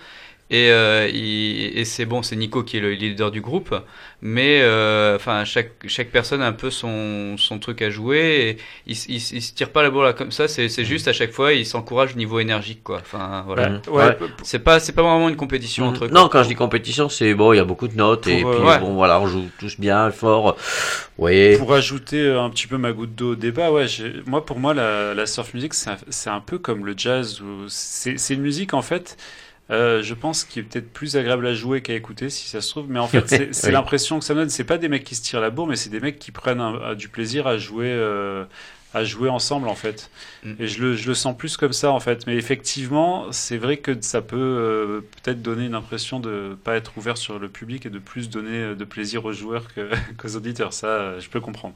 [0.52, 3.72] Et, euh, il- et c'est bon, c'est Nico qui est le leader du groupe,
[4.20, 8.56] mais euh, enfin chaque chaque personne a un peu son son truc à jouer.
[8.86, 10.48] Et ils, ils, ils se tirent pas la bourre là comme ça.
[10.48, 12.98] C'est c'est juste à chaque fois ils s'encouragent au niveau énergique quoi.
[13.00, 13.80] Enfin voilà.
[13.88, 14.16] Ouais, ouais.
[14.42, 16.08] C'est pas c'est pas vraiment une compétition entre.
[16.08, 18.50] Non, quand je dis compétition, c'est bon, il y a beaucoup de notes et Pour,
[18.50, 18.78] euh, puis ouais.
[18.80, 20.56] bon, voilà, on joue tous bien, fort.
[21.18, 21.56] Oui.
[21.58, 23.86] Pour ajouter euh, un petit peu ma goutte d'eau au débat, ouais,
[24.26, 27.40] moi pour moi la, la surf music c'est un, c'est un peu comme le jazz.
[27.40, 29.16] où C'est c'est une musique en fait,
[29.70, 32.70] euh, je pense qui est peut-être plus agréable à jouer qu'à écouter si ça se
[32.70, 33.72] trouve, mais en fait c'est c'est Oui.
[33.72, 34.48] l'impression que ça donne.
[34.50, 36.60] C'est pas des mecs qui se tirent la bourre, mais c'est des mecs qui prennent
[36.60, 37.86] un- du plaisir à jouer.
[37.90, 38.44] euh,
[38.92, 40.10] à jouer ensemble en fait
[40.42, 40.54] Mm.
[40.58, 43.76] et je le, je le sens plus comme ça en fait mais effectivement c'est vrai
[43.76, 47.86] que ça peut euh, peut-être donner une impression de pas être ouvert sur le public
[47.86, 51.28] et de plus donner euh, de plaisir aux joueurs que- qu'aux auditeurs ça euh, je
[51.30, 51.74] peux comprendre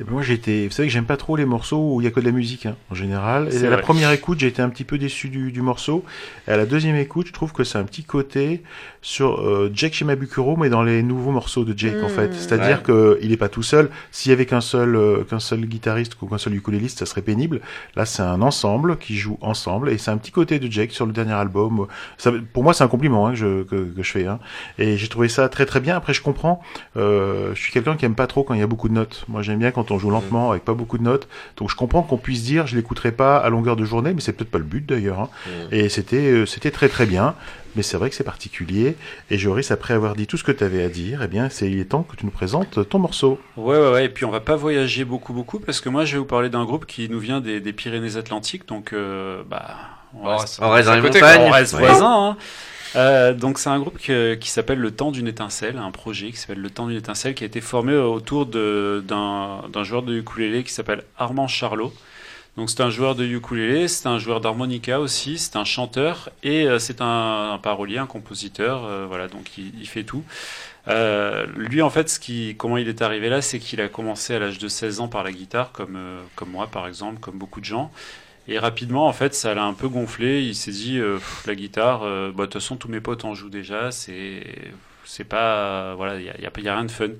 [0.00, 2.04] Et ben moi j'ai été, vous savez que j'aime pas trop les morceaux où il
[2.04, 3.48] y a que de la musique hein, en général.
[3.52, 6.04] Et à la première écoute j'ai été un petit peu déçu du, du morceau.
[6.46, 8.62] Et à la deuxième écoute je trouve que c'est un petit côté
[9.08, 12.34] sur euh, Jake Shimabukuro mais dans les nouveaux morceaux de Jake en fait.
[12.34, 12.82] C'est-à-dire Ouais.
[12.84, 13.88] que il est pas tout seul.
[14.10, 17.22] S'il y avait qu'un seul euh, qu'un seul guitariste ou qu'un seul ukuléliste ça serait
[17.22, 17.62] pénible.
[17.96, 21.06] Là c'est un ensemble qui joue ensemble et c'est un petit côté de Jake sur
[21.06, 21.86] le dernier album.
[22.18, 24.26] Ça, pour moi c'est un compliment hein, que, je, que, que je fais.
[24.26, 24.40] Hein.
[24.78, 25.96] Et j'ai trouvé ça très très bien.
[25.96, 26.60] Après je comprends.
[26.98, 29.24] Euh, je suis quelqu'un qui aime pas trop quand il y a beaucoup de notes.
[29.28, 31.28] Moi j'aime bien quand on joue lentement avec pas beaucoup de notes.
[31.56, 34.34] Donc je comprends qu'on puisse dire je l'écouterai pas à longueur de journée, mais c'est
[34.34, 35.20] peut-être pas le but d'ailleurs.
[35.20, 35.28] hein.
[35.72, 37.34] Et c'était euh, c'était très très bien.
[37.78, 38.96] Mais c'est vrai que c'est particulier.
[39.30, 41.70] Et Joris, après avoir dit tout ce que tu avais à dire, eh bien c'est
[41.70, 43.38] il est temps que tu nous présentes ton morceau.
[43.56, 44.04] Ouais, ouais, ouais.
[44.06, 46.48] Et puis on va pas voyager beaucoup, beaucoup, parce que moi je vais vous parler
[46.48, 49.76] d'un groupe qui nous vient des, des Pyrénées-Atlantiques, donc euh, bah,
[50.12, 51.40] on Oh, reste, On reste dans les montagnes.
[51.42, 51.80] on reste Ouais.
[51.86, 52.30] voisins.
[52.30, 52.36] hein.
[52.96, 56.36] Euh, donc c'est un groupe que- qui s'appelle Le Temps d'une étincelle, un projet qui
[56.38, 60.72] s'appelle Le Temps d'une étincelle, qui a été formé autour d'un joueur de ukulélé qui
[60.72, 61.92] s'appelle Armand Charlot.
[62.58, 66.66] Donc c'est un joueur de ukulélé, c'est un joueur d'harmonica aussi, c'est un chanteur et
[66.66, 68.84] euh, c'est un, parolier, un compositeur.
[68.84, 70.24] euh, voilà, donc il, fait tout.
[70.88, 72.20] Euh, lui, en fait,
[72.56, 75.22] comment il est arrivé là, c'est qu'il a commencé à l'âge de 16 ans par
[75.22, 76.00] la guitare, comme,
[76.34, 77.92] comme moi par exemple, comme beaucoup de gens.
[78.48, 80.42] Et rapidement, en fait, ça l'a un peu gonflé.
[80.42, 81.00] Il s'est dit,
[81.46, 83.92] la guitare, bah, de toute façon, tous mes potes en jouent déjà.
[83.92, 84.42] C'est,
[85.08, 87.10] c'est pas, voilà, il y a, y a- y a rien de fun.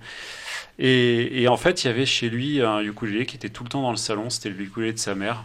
[0.78, 3.70] Et, et en fait, il y avait chez lui un ukulélé qui était tout le
[3.70, 4.30] temps dans le salon.
[4.30, 5.44] C'était le ukulélé de sa mère.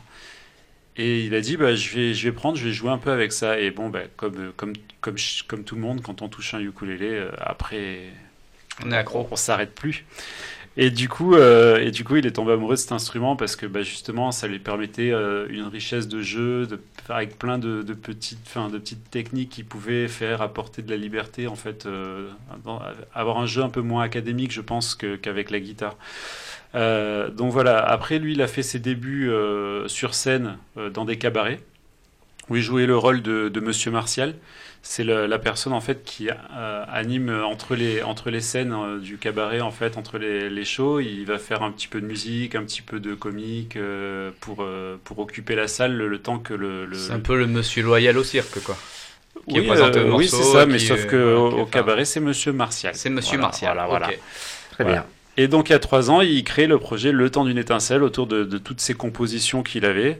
[0.97, 3.11] Et il a dit, bah, je vais, je vais prendre, je vais jouer un peu
[3.11, 3.59] avec ça.
[3.59, 5.15] Et bon, bah, comme, comme, comme,
[5.47, 8.01] comme tout le monde, quand on touche un ukulélé, euh, après,
[8.83, 9.31] On est accro.
[9.31, 10.05] on s'arrête plus.
[10.75, 13.55] Et du coup, euh, et du coup, il est tombé amoureux de cet instrument parce
[13.55, 16.67] que bah, justement, ça lui permettait euh, une richesse de jeu,
[17.09, 21.47] avec plein de, petites, enfin, de petites techniques qui pouvaient faire apporter de la liberté
[21.47, 22.27] en fait, euh,
[23.13, 25.95] avoir un jeu un peu moins académique, je pense, qu'avec la guitare.
[26.73, 27.79] Donc voilà.
[27.79, 29.31] Après, lui, il a fait ses débuts
[29.85, 30.57] sur scène
[30.91, 31.59] dans des cabarets
[32.49, 34.33] où il jouait le rôle de, de Monsieur Martial.
[34.85, 38.99] C'est le- la personne en fait qui euh, anime entre les entre les scènes euh,
[38.99, 40.99] du cabaret en fait entre les, les shows.
[40.99, 44.57] Il va faire un petit peu de musique, un petit peu de comique euh, pour
[44.61, 46.85] euh, pour occuper la salle le, le temps que le.
[46.85, 48.75] le- C'est un peu le monsieur loyal au cirque quoi.
[49.47, 52.51] Qui oui, euh, oui, c'est ça, qui, mais sauf que au, au cabaret c'est Monsieur
[52.53, 52.93] Martial.
[52.95, 53.73] C'est monsieur Voilà, Martial.
[53.75, 54.07] Voilà, voilà.
[54.71, 55.01] Très Voilà.
[55.01, 55.05] bien.
[55.35, 58.03] Et donc, il y a trois ans, il crée le projet Le Temps d'une étincelle
[58.03, 60.19] autour de, de toutes ces compositions qu'il avait.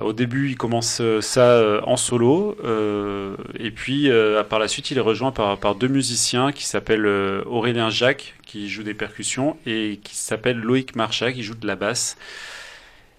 [0.00, 4.10] Au début, il commence euh, ça euh, en solo, euh, et puis
[4.48, 7.06] par la suite, il est rejoint par, deux musiciens qui s'appellent
[7.46, 11.76] Aurélien Jacques, qui joue des percussions, et qui s'appelle Loïc Marchat, qui joue de la
[11.76, 12.16] basse.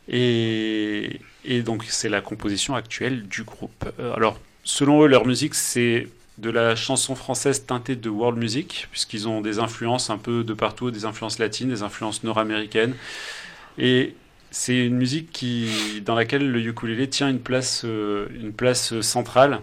[0.09, 3.85] Et, et donc, c'est la composition actuelle du groupe.
[4.15, 6.07] Alors, selon eux, leur musique, c'est
[6.37, 10.53] de la chanson française teintée de world music, puisqu'ils ont des influences un peu de
[10.53, 12.95] partout, des influences latines, des influences nord-américaines.
[13.77, 14.15] Et
[14.57, 19.59] c'est une musique qui, dans laquelle le ukulélé tient une place, euh, une place centrale,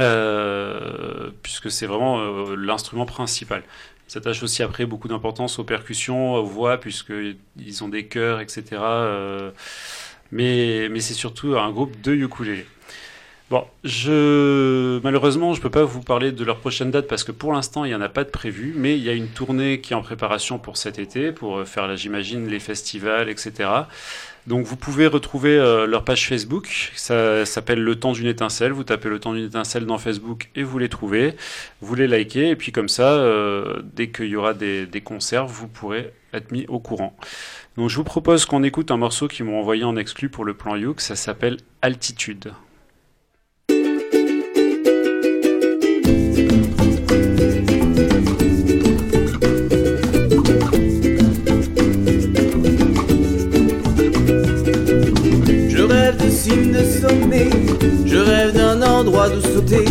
[0.00, 3.62] euh, puisque c'est vraiment euh, l'instrument principal.
[4.08, 8.64] Il s'attache aussi après beaucoup d'importance aux percussions, aux voix, puisqu'ils ont des chœurs, etc.
[10.32, 12.66] mais mais c'est surtout un groupe de ukulélé.
[13.50, 17.52] Bon, je malheureusement, je peux pas vous parler de leur prochaine date parce que pour
[17.52, 19.92] l'instant, il n'y en a pas de prévu, mais il y a une tournée qui
[19.92, 23.68] est en préparation pour cet été, pour euh, faire, j'imagine, les festivals, etc.
[24.46, 28.84] Donc vous pouvez retrouver euh, leur page Facebook, ça s'appelle Le Temps d'une étincelle, vous
[28.84, 31.34] tapez Le Temps d'une étincelle dans Facebook et vous les trouvez,
[31.80, 35.46] vous les likez, et puis comme ça, euh, dès qu'il y aura des, des concerts,
[35.46, 37.16] vous pourrez être mis au courant.
[37.76, 40.54] Donc je vous propose qu'on écoute un morceau qu'ils m'ont envoyé en exclu pour le
[40.54, 42.52] plan Youk, ça s'appelle Altitude.
[58.06, 59.84] Je rêve d'un endroit d'où sauter,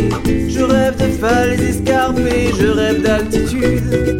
[0.47, 4.19] je rêve de falaises escarpées, je rêve d'altitude.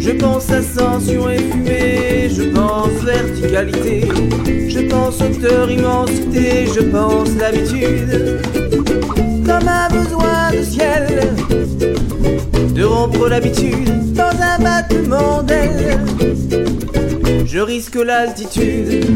[0.00, 4.08] Je pense ascension et fumée, je pense verticalité,
[4.68, 8.40] je pense hauteur, immensité, je pense l'habitude.
[9.44, 11.34] Comme un besoin de ciel,
[12.74, 15.98] de rompre l'habitude dans un battement d'aile.
[17.44, 19.06] Je risque l'altitude.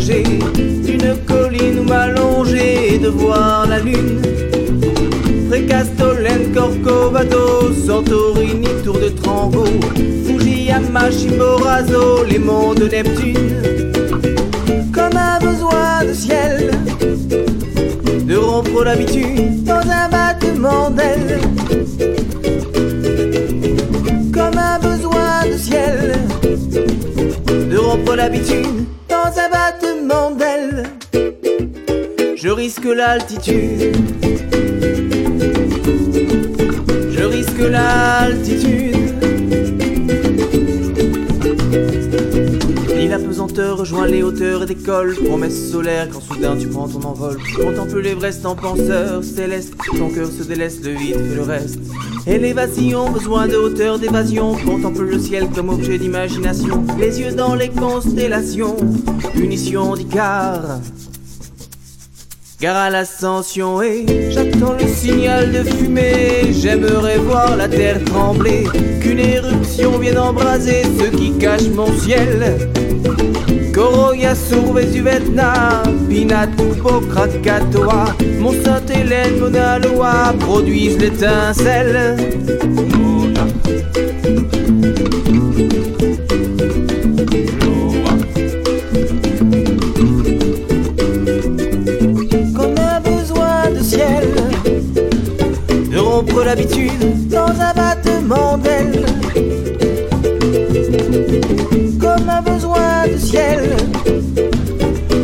[0.00, 4.20] D'une colline où m'allonger et de voir la lune.
[5.48, 9.64] Précastolène, Corcovado, Santorini, Tour de Trango,
[10.26, 13.62] Fujiyama, Chimborazo, les monts de Neptune.
[14.92, 16.72] Comme un besoin de ciel,
[18.26, 21.38] de rompre l'habitude dans un battement d'aile.
[24.32, 26.14] Comme un besoin de ciel,
[27.70, 28.83] de rompre l'habitude
[32.94, 33.96] l'altitude.
[37.10, 38.94] Je risque l'altitude.
[42.96, 45.14] Ni la pesanteur rejoint les hauteurs et décolle.
[45.14, 47.38] Promesse solaire quand soudain tu prends ton envol.
[47.56, 49.74] Contemple l'Everest en penseur céleste.
[49.98, 51.80] Ton cœur se délaisse, le vide fait le reste.
[52.26, 54.54] Élévation, besoin de hauteur d'évasion.
[54.64, 56.84] Contemple le ciel comme objet d'imagination.
[56.98, 58.76] Les yeux dans les constellations.
[59.34, 60.80] Punition d'Icare.
[62.64, 66.50] Gare à l'ascension et j'attends le signal de fumée.
[66.50, 68.64] J'aimerais voir la terre trembler,
[69.02, 72.70] qu'une éruption vienne embraser ce qui cache mon ciel.
[73.74, 78.06] Koroya, Vesuvetna, Pinatubo, Krakatoa,
[78.40, 82.16] Mont Sainte-Hélène, Mauna Loa produisent l'étincelle.
[97.28, 99.04] Dans un battement d'aile.
[102.00, 103.76] Comme un besoin de ciel,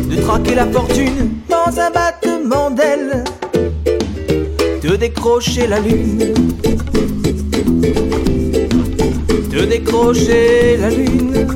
[0.09, 3.23] de traquer la fortune dans un battement d'aile.
[4.83, 6.33] De décrocher la lune,
[9.51, 11.47] de décrocher la lune,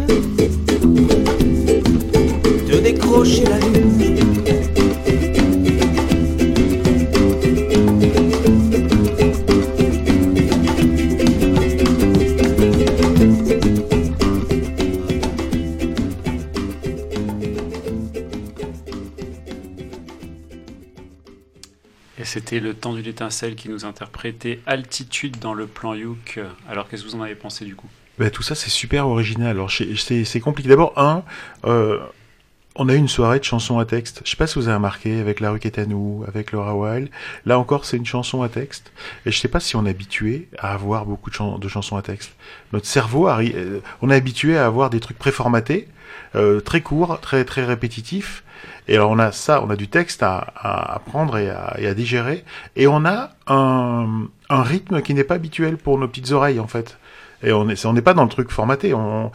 [22.25, 26.39] C'était le temps d'une étincelle qui nous interprétait Altitude dans le plan Youk.
[26.69, 27.87] Alors qu'est-ce que vous en avez pensé du coup?
[28.17, 29.51] Ben, tout ça, c'est super original.
[29.51, 30.69] Alors, c'est- compliqué.
[30.69, 31.23] D'abord, un,
[31.65, 31.99] euh,
[32.77, 34.21] on a eu une soirée de chansons à texte.
[34.23, 37.09] Je sais pas si vous avez remarqué avec La Rue Quétanou, avec Laura Wild.
[37.45, 38.91] Là encore, c'est une chanson à texte.
[39.25, 41.97] Et je sais pas si on est habitué à avoir beaucoup de, chan- de chansons
[41.97, 42.33] à texte.
[42.73, 45.87] Notre cerveau, euh, on est habitué à avoir des trucs préformatés,
[46.35, 48.43] euh, très courts, très très répétitifs.
[48.87, 51.87] Et alors on a ça, on a du texte à, à, prendre et à, et
[51.87, 52.43] à digérer.
[52.75, 56.67] Et on a un, un rythme qui n'est pas habituel pour nos petites oreilles en
[56.67, 56.97] fait.
[57.43, 58.93] Et on est, on n'est pas dans le truc formaté.
[58.93, 59.31] On,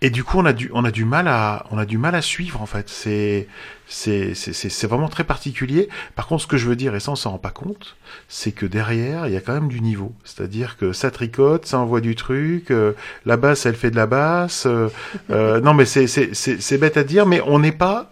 [0.00, 2.14] et du coup, on a du, on a du mal à, on a du mal
[2.14, 2.88] à suivre en fait.
[2.88, 3.48] C'est,
[3.88, 5.88] c'est, c'est, c'est c'est vraiment très particulier.
[6.14, 7.96] Par contre, ce que je veux dire, et ça on s'en rend pas compte,
[8.28, 10.12] c'est que derrière, il y a quand même du niveau.
[10.24, 12.70] C'est-à-dire que ça tricote, ça envoie du truc.
[12.70, 12.92] euh,
[13.26, 14.66] la basse, elle fait de la basse.
[14.66, 14.88] euh,
[15.30, 18.10] euh, non, mais c'est, c'est, c'est, c'est bête à dire, mais on n'est pas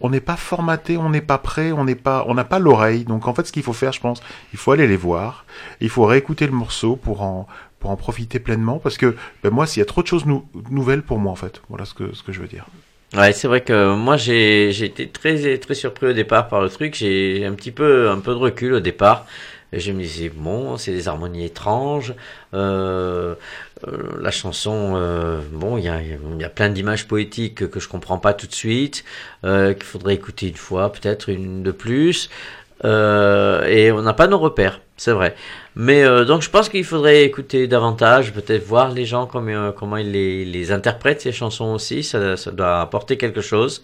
[0.00, 3.04] on n'est pas formaté, on n'est pas prêt, on n'est pas, on n'a pas l'oreille.
[3.04, 4.22] Donc en fait, ce qu'il faut faire, je pense,
[4.52, 5.44] il faut aller les voir,
[5.80, 7.46] il faut réécouter le morceau pour en
[7.80, 10.44] pour en profiter pleinement, parce que ben, moi, s'il y a trop de choses nou-
[10.70, 12.66] nouvelles pour moi, en fait, voilà ce que ce que je veux dire.
[13.16, 16.94] Ouais, c'est vrai que moi j'ai été très très surpris au départ par le truc.
[16.94, 19.26] J'ai un petit peu un peu de recul au départ.
[19.72, 22.14] Et je me disais bon, c'est des harmonies étranges.
[22.54, 23.34] Euh,
[23.86, 27.80] euh, la chanson, euh, bon, il y a y a plein d'images poétiques que, que
[27.80, 29.04] je comprends pas tout de suite.
[29.44, 32.30] Euh, qu'il faudrait écouter une fois, peut-être une de plus.
[32.84, 35.34] Euh, et on n'a pas nos repères, c'est vrai.
[35.76, 39.70] Mais euh, donc je pense qu'il faudrait écouter davantage, peut-être voir les gens comme, euh,
[39.72, 43.82] comment ils les, interprètent ces chansons aussi, ça, ça doit apporter quelque chose.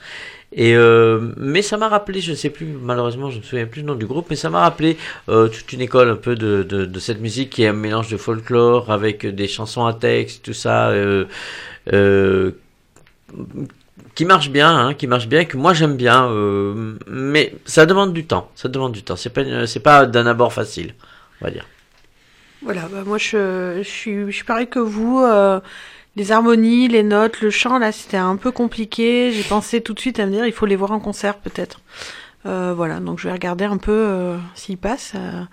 [0.53, 3.67] Et euh, mais ça m'a rappelé, je ne sais plus, malheureusement je ne me souviens
[3.67, 4.97] plus du nom du groupe, mais ça m'a rappelé
[5.29, 8.09] euh, toute une école un peu de, de, de cette musique qui est un mélange
[8.09, 10.91] de folklore avec des chansons à texte, tout ça.
[10.91, 11.27] Euh,
[11.93, 12.53] euh,
[14.17, 18.13] qui marche bien, hein, qui marche bien, que moi j'aime bien, euh, mais ça demande
[18.13, 19.17] du temps, ça demande du temps.
[19.17, 20.95] C'est pas, une- c'est pas d'un abord facile,
[21.41, 21.67] on va dire.
[22.63, 25.21] Voilà, bah moi je, je, suis, je suis pareil que vous.
[25.21, 25.61] euh,
[26.17, 29.33] les harmonies, les notes, le chant, là, c'était un peu compliqué.
[29.33, 31.81] J'ai pensé tout de suite à me dire, il faut les voir en concert peut-être.
[32.47, 35.13] Euh, voilà, donc je vais regarder un peu euh, s'il passe.
[35.17, 35.45] euh.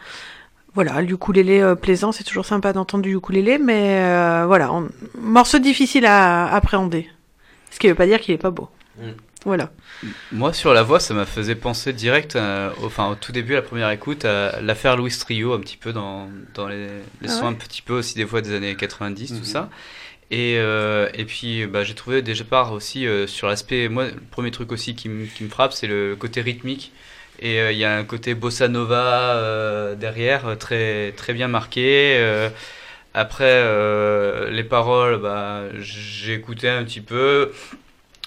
[0.76, 4.72] voilà, le ukulélé euh, plaisant, c'est toujours sympa d'entendre du ukulélé, mais euh, voilà,
[5.20, 7.10] morceau difficile à appréhender.
[7.74, 8.70] Ce qui veut pas dire qu'il est pas beau.
[8.98, 9.10] Mm.
[9.46, 9.72] Voilà.
[10.32, 13.54] Moi, sur la voix, ça m'a faisait penser direct, euh, au- enfin, au tout début,
[13.54, 16.88] à la première écoute, à l'affaire Louis Trio, un petit peu dans, dans les,
[17.22, 19.40] les Ah sons, ouais un petit peu aussi des fois des années 90, Mhm.
[19.40, 19.70] tout ça.
[20.32, 24.14] Et, euh, et puis, bah, j'ai trouvé déjà part aussi euh, sur l'aspect, moi, le
[24.32, 26.92] premier truc aussi qui, me- qui me frappe, c'est le côté rythmique.
[27.40, 32.16] Et euh, il y a un côté bossa nova euh, derrière, très, très bien marqué.
[33.14, 37.52] Après, euh, les paroles, bah, j'ai écouté un petit peu.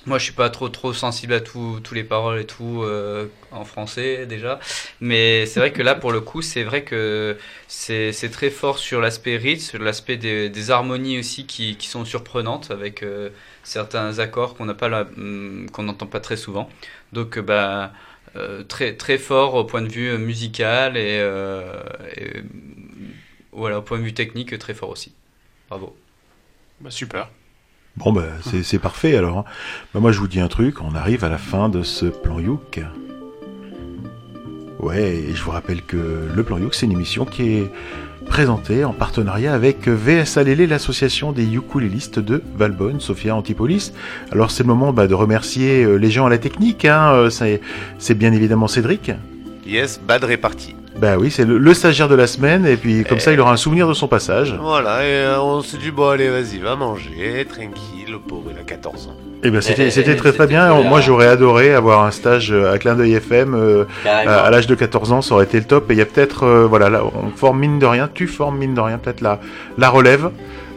[0.07, 3.65] Moi, je suis pas trop trop sensible à tous les paroles et tout euh, en
[3.65, 4.61] français déjà,
[5.01, 7.37] mais c'est vrai que là, pour le coup, c'est vrai que
[7.67, 12.05] c'est très fort sur l'aspect rythme, sur l'aspect des, des harmonies aussi qui, qui sont
[12.05, 13.31] surprenantes avec euh,
[13.65, 16.69] certains accords qu'on n'a pas hum, qu'on n'entend pas très souvent.
[17.13, 17.93] Donc, euh, bah
[18.37, 21.81] euh, très très fort au point de vue musical et, euh,
[22.17, 22.43] et,
[23.57, 25.13] voilà au point de vue technique très fort aussi.
[25.69, 25.97] Bravo.
[26.81, 27.29] Bah, super.
[27.97, 28.25] Bon, bah,
[28.63, 29.39] c'est parfait alors.
[29.39, 29.45] hein.
[29.95, 32.39] Bah, moi, je vous dis un truc, on arrive à la fin de ce plan
[32.39, 32.81] Youk.
[34.79, 37.71] Ouais, et je vous rappelle que le plan Youk, c'est une émission qui est
[38.27, 43.93] présentée en partenariat avec VSA Lélé, l'association des ukulélistes de Valbonne, Sophia Antipolis.
[44.31, 46.85] Alors, c'est le moment bah, de remercier euh, les gens à la technique.
[46.85, 47.13] Hein.
[47.15, 47.31] euh,
[47.99, 49.11] C'est bien évidemment Cédric.
[49.67, 50.75] Yes, bad réparti.
[50.99, 53.53] Bah oui, c'est le, le stagiaire de la semaine, et puis comme ça, il aura
[53.53, 54.57] un souvenir de son passage.
[54.61, 58.59] Voilà, et euh, on s'est dit, bon, allez, vas-y, va manger, tranquille, le pauvre, il
[58.59, 59.17] a 14 ans.
[59.45, 60.73] Eh ben c'était Eh, c'était très très bien.
[60.83, 64.67] Moi j'aurais adoré avoir un stage euh, à Clin d'œil FM euh, à, à l'âge
[64.67, 65.91] de 14 ans, ça aurait été le top.
[65.91, 68.57] Et il y a peut-être euh, voilà, là, on forme mine de rien, tu formes
[68.57, 69.39] mine de rien peut-être la
[69.77, 70.31] la relève.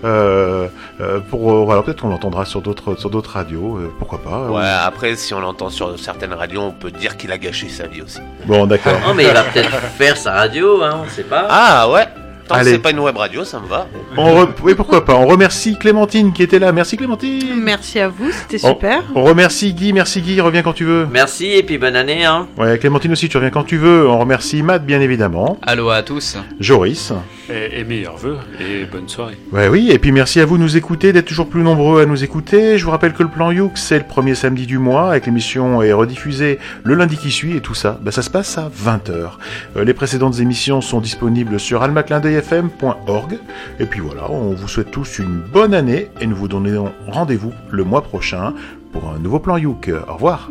[0.03, 0.67] Euh,
[1.01, 4.49] euh, pour euh, voilà peut-être qu'on l'entendra sur d'autres sur d'autres radios, euh, pourquoi pas.
[4.49, 7.88] Ouais, après, si on l'entend sur certaines radios, on peut dire qu'il a gâché sa
[7.88, 8.19] vie aussi.
[8.45, 8.93] Bon d'accord.
[9.05, 11.47] Non, mais il va peut-être faire sa radio, hein, on sait pas.
[11.49, 12.07] Ah ouais
[12.47, 13.85] Tant que c'est pas une web radio, ça me va.
[14.17, 15.13] On re- Oui pourquoi pas.
[15.13, 16.71] On remercie Clémentine qui était là.
[16.71, 17.61] Merci Clémentine.
[17.61, 19.03] Merci à vous, c'était On- super.
[19.13, 19.93] On, remercie Guy.
[19.93, 20.41] Merci Guy.
[20.41, 21.05] Reviens quand tu veux.
[21.11, 22.26] Merci et puis bonne année.
[22.26, 22.47] Hein.
[22.57, 23.30] Ouais Clémentine aussi.
[23.30, 24.09] Tu reviens quand tu veux.
[24.09, 25.59] On remercie Matt bien évidemment.
[25.61, 26.38] Allô à tous.
[26.59, 27.13] Joris.
[27.49, 29.38] Et, meilleurs vœux et bonne soirée.
[29.51, 32.05] Ouais, oui, et puis merci à vous de nous écouter, d'être toujours plus nombreux à
[32.05, 32.77] nous écouter.
[32.77, 35.81] Je vous rappelle que le plan Youk, c'est le premier samedi du mois, que l'émission
[35.81, 39.84] est rediffusée le lundi qui suit, et tout ça, bah, ça se passe à 20h.
[39.84, 43.39] les précédentes émissions sont disponibles sur almaclindeuilfm.org.
[43.80, 47.53] Et puis voilà, on vous souhaite tous une bonne année, et nous vous donnons rendez-vous
[47.71, 48.53] le mois prochain
[48.91, 49.89] pour un nouveau plan Youk.
[50.07, 50.49] Au revoir.